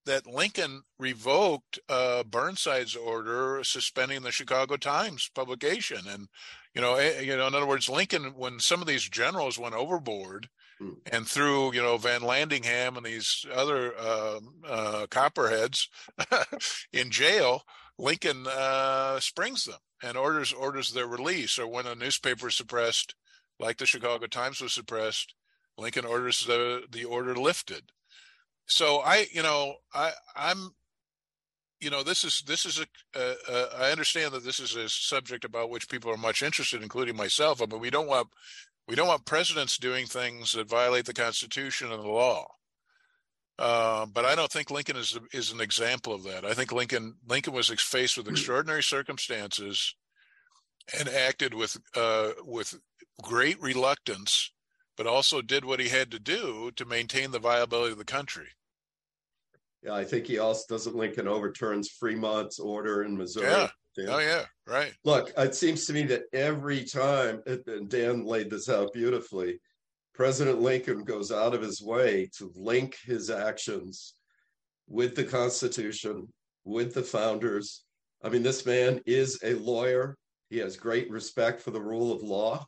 [0.06, 6.28] that Lincoln revoked uh, Burnside's order suspending the Chicago Times publication, and
[6.74, 9.76] you know, eh, you know, in other words, Lincoln, when some of these generals went
[9.76, 10.48] overboard
[10.80, 10.94] Hmm.
[11.12, 15.90] and through you know Vallandigham and these other uh, uh, copperheads
[16.94, 17.64] in jail,
[18.00, 21.60] Lincoln uh, springs them and orders orders their release.
[21.60, 23.14] Or when a newspaper is suppressed,
[23.60, 25.36] like the Chicago Times was suppressed,
[25.78, 27.92] Lincoln orders the the order lifted.
[28.66, 30.72] So I, you know, I I'm
[31.82, 33.36] you know this is this is a.
[33.78, 37.60] I understand that this is a subject about which people are much interested including myself
[37.60, 38.30] mean we don't want
[38.88, 42.48] we don't want presidents doing things that violate the Constitution and the law.
[43.60, 46.46] Uh, but I don't think Lincoln is is an example of that.
[46.46, 49.96] I think Lincoln Lincoln was faced with extraordinary circumstances
[50.98, 52.80] and acted with uh, with
[53.22, 54.54] great reluctance,
[54.96, 58.48] but also did what he had to do to maintain the viability of the country.
[59.84, 63.52] Yeah, I think he also doesn't Lincoln overturns Fremont's order in Missouri.
[63.52, 63.70] Yeah.
[63.98, 64.08] Dan.
[64.10, 64.94] Oh yeah, right.
[65.04, 69.60] Look, it seems to me that every time, and Dan laid this out beautifully,
[70.20, 74.16] President Lincoln goes out of his way to link his actions
[74.86, 76.28] with the Constitution,
[76.66, 77.86] with the founders.
[78.22, 80.18] I mean, this man is a lawyer.
[80.50, 82.68] He has great respect for the rule of law.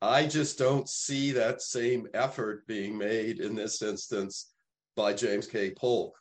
[0.00, 4.52] I just don't see that same effort being made in this instance
[4.94, 5.72] by James K.
[5.72, 6.16] Polk,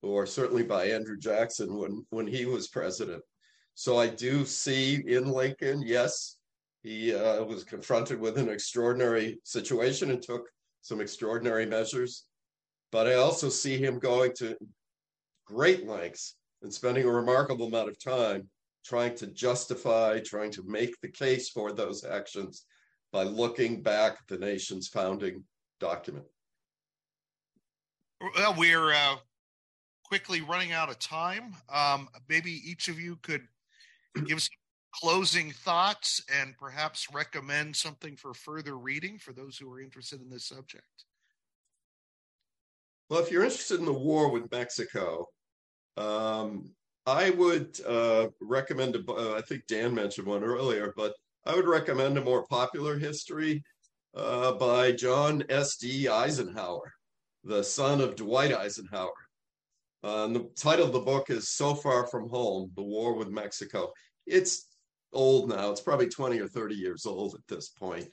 [0.00, 3.22] or certainly by Andrew Jackson when, when he was president.
[3.74, 6.38] So I do see in Lincoln, yes,
[6.82, 10.48] he uh, was confronted with an extraordinary situation and took
[10.80, 12.24] some extraordinary measures.
[12.90, 14.56] But I also see him going to
[15.46, 18.48] great lengths and spending a remarkable amount of time
[18.84, 22.64] trying to justify, trying to make the case for those actions
[23.12, 25.44] by looking back at the nation's founding
[25.80, 26.24] document.
[28.36, 29.16] Well, we're uh,
[30.04, 31.54] quickly running out of time.
[31.72, 33.42] Um, maybe each of you could
[34.26, 34.48] give us
[34.92, 40.30] closing thoughts and perhaps recommend something for further reading for those who are interested in
[40.30, 41.04] this subject?
[43.08, 45.28] Well, if you're interested in the war with Mexico,
[45.96, 46.70] um,
[47.06, 51.14] I would uh, recommend, a, uh, I think Dan mentioned one earlier, but
[51.44, 53.64] I would recommend a more popular history
[54.14, 56.08] uh, by John S.D.
[56.08, 56.92] Eisenhower,
[57.42, 59.10] the son of Dwight Eisenhower.
[60.02, 63.92] Uh, the title of the book is So Far From Home The War with Mexico.
[64.26, 64.66] It's
[65.12, 65.70] old now.
[65.70, 68.08] It's probably 20 or 30 years old at this point.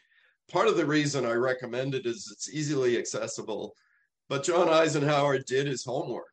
[0.52, 3.74] Part of the reason I recommend it is it's easily accessible,
[4.30, 6.32] but John Eisenhower did his homework.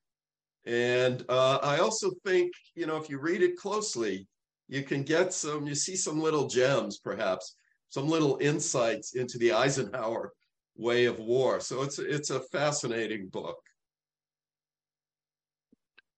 [0.66, 4.26] And uh, I also think, you know, if you read it closely,
[4.68, 7.56] you can get some, you see some little gems, perhaps,
[7.90, 10.32] some little insights into the Eisenhower
[10.76, 11.60] way of war.
[11.60, 13.58] So it's it's a fascinating book.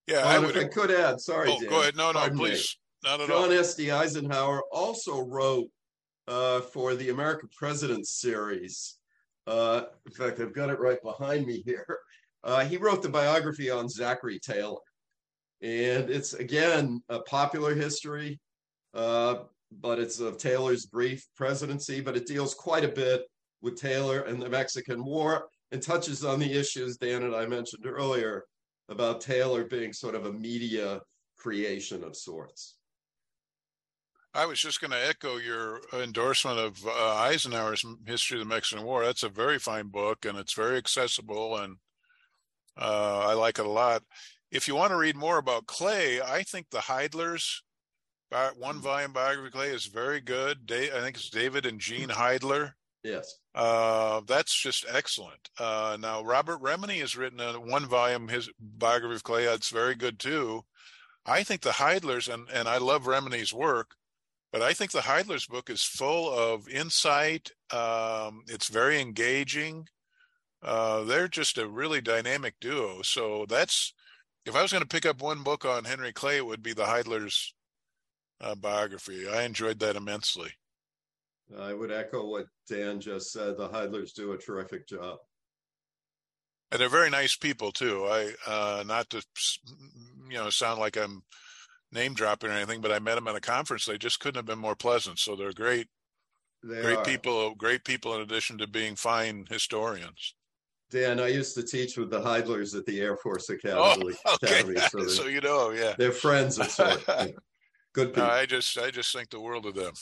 [0.06, 1.96] Yeah, I, would, I could add, sorry, oh, Dan, go ahead.
[1.96, 2.76] No, no, please.
[3.06, 3.92] Not at John S.D.
[3.92, 5.68] Eisenhower also wrote
[6.26, 8.96] uh, for the American Presidents series.
[9.46, 12.00] Uh, in fact, I've got it right behind me here.
[12.42, 14.80] Uh, he wrote the biography on Zachary Taylor.
[15.62, 18.40] And it's, again, a popular history,
[18.92, 19.36] uh,
[19.70, 23.22] but it's of Taylor's brief presidency, but it deals quite a bit
[23.62, 27.86] with Taylor and the Mexican War and touches on the issues Dan and I mentioned
[27.86, 28.46] earlier
[28.88, 31.00] about Taylor being sort of a media
[31.38, 32.74] creation of sorts.
[34.36, 38.84] I was just going to echo your endorsement of uh, Eisenhower's History of the Mexican
[38.84, 39.02] War.
[39.02, 41.76] That's a very fine book, and it's very accessible, and
[42.78, 44.02] uh, I like it a lot.
[44.50, 47.62] If you want to read more about Clay, I think the Heidlers,
[48.58, 50.70] one volume biography of Clay, is very good.
[50.70, 52.72] I think it's David and Jeanne Heidler.
[53.02, 53.38] Yes.
[53.54, 55.48] Uh, that's just excellent.
[55.58, 59.44] Uh, now, Robert Remini has written a one volume his biography of Clay.
[59.46, 60.62] That's very good too.
[61.24, 63.92] I think the Heidlers, and, and I love Remini's work,
[64.52, 67.50] but I think the Heidler's book is full of insight.
[67.72, 69.88] Um, it's very engaging.
[70.62, 73.02] Uh, they're just a really dynamic duo.
[73.02, 73.92] So that's
[74.46, 76.72] if I was going to pick up one book on Henry Clay, it would be
[76.72, 77.54] the Heidler's
[78.40, 79.28] uh, biography.
[79.28, 80.50] I enjoyed that immensely.
[81.58, 83.56] I would echo what Dan just said.
[83.56, 85.18] The Heidlers do a terrific job.
[86.72, 88.06] And they're very nice people too.
[88.06, 89.24] I uh, not to
[90.28, 91.22] you know sound like I'm
[91.92, 93.86] name dropping or anything, but I met them at a conference.
[93.86, 95.18] They just couldn't have been more pleasant.
[95.18, 95.88] So they're great,
[96.62, 97.04] they great are.
[97.04, 100.34] people, great people in addition to being fine historians.
[100.90, 104.14] Dan, I used to teach with the Heidlers at the Air Force oh, Academy.
[104.24, 104.60] Oh, okay.
[104.60, 107.04] Academy, so, so, you know, yeah, they're friends of sort.
[107.92, 108.24] Good people.
[108.24, 109.94] No, I just, I just think the world of them.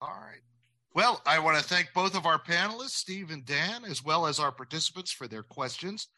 [0.00, 0.40] All right.
[0.94, 4.38] Well, I want to thank both of our panelists, Steve and Dan, as well as
[4.38, 6.08] our participants for their questions.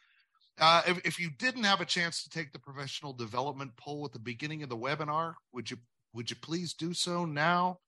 [0.59, 4.12] Uh, if, if, you didn't have a chance to take the professional development poll at
[4.12, 5.76] the beginning of the webinar, would you
[6.14, 7.78] would you please do so now?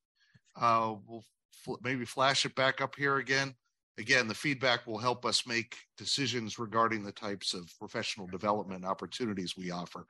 [0.55, 3.55] Uh, we'll fl- maybe flash it back up here again.
[3.99, 9.57] Again, the feedback will help us make decisions regarding the types of professional development opportunities
[9.57, 10.07] we offer.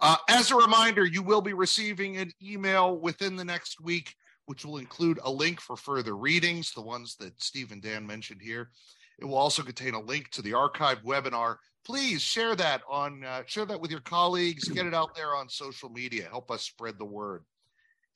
[0.00, 4.14] Uh, as a reminder, you will be receiving an email within the next week,
[4.46, 8.40] which will include a link for further readings, the ones that Steve and Dan mentioned
[8.40, 8.70] here.
[9.18, 13.42] It will also contain a link to the archived webinar please share that on uh,
[13.46, 16.98] share that with your colleagues get it out there on social media help us spread
[16.98, 17.44] the word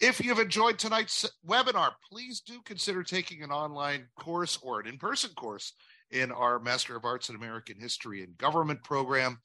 [0.00, 5.30] if you've enjoyed tonight's webinar please do consider taking an online course or an in-person
[5.36, 5.72] course
[6.10, 9.38] in our Master of Arts in American History and Government program.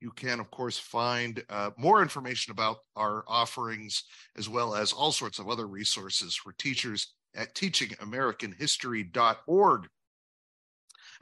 [0.00, 4.02] You can, of course, find uh, more information about our offerings
[4.36, 9.88] as well as all sorts of other resources for teachers at teachingamericanhistory.org.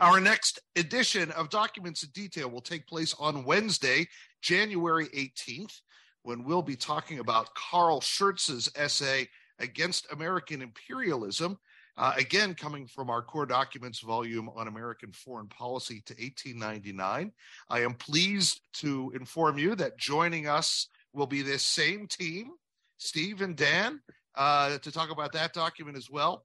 [0.01, 4.09] Our next edition of Documents in Detail will take place on Wednesday,
[4.41, 5.81] January 18th,
[6.23, 9.29] when we'll be talking about Carl Schurz's essay
[9.59, 11.59] Against American Imperialism
[12.01, 17.31] uh, again, coming from our core documents volume on American foreign policy to 1899,
[17.69, 22.53] I am pleased to inform you that joining us will be this same team,
[22.97, 24.01] Steve and Dan,
[24.35, 26.45] uh, to talk about that document as well.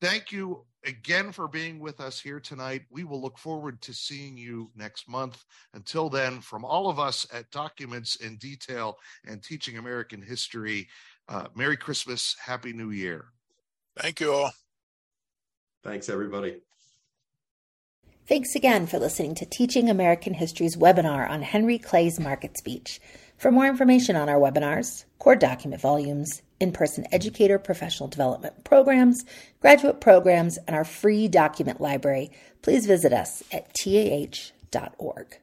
[0.00, 2.82] Thank you again for being with us here tonight.
[2.90, 5.44] We will look forward to seeing you next month.
[5.74, 8.96] Until then, from all of us at Documents in Detail
[9.26, 10.88] and Teaching American History,
[11.28, 13.26] uh, Merry Christmas, Happy New Year.
[13.96, 14.52] Thank you all.
[15.82, 16.60] Thanks, everybody.
[18.28, 23.00] Thanks again for listening to Teaching American History's webinar on Henry Clay's Market Speech.
[23.38, 29.24] For more information on our webinars, core document volumes, in person educator professional development programs,
[29.60, 32.32] graduate programs, and our free document library,
[32.62, 35.38] please visit us at tah.org.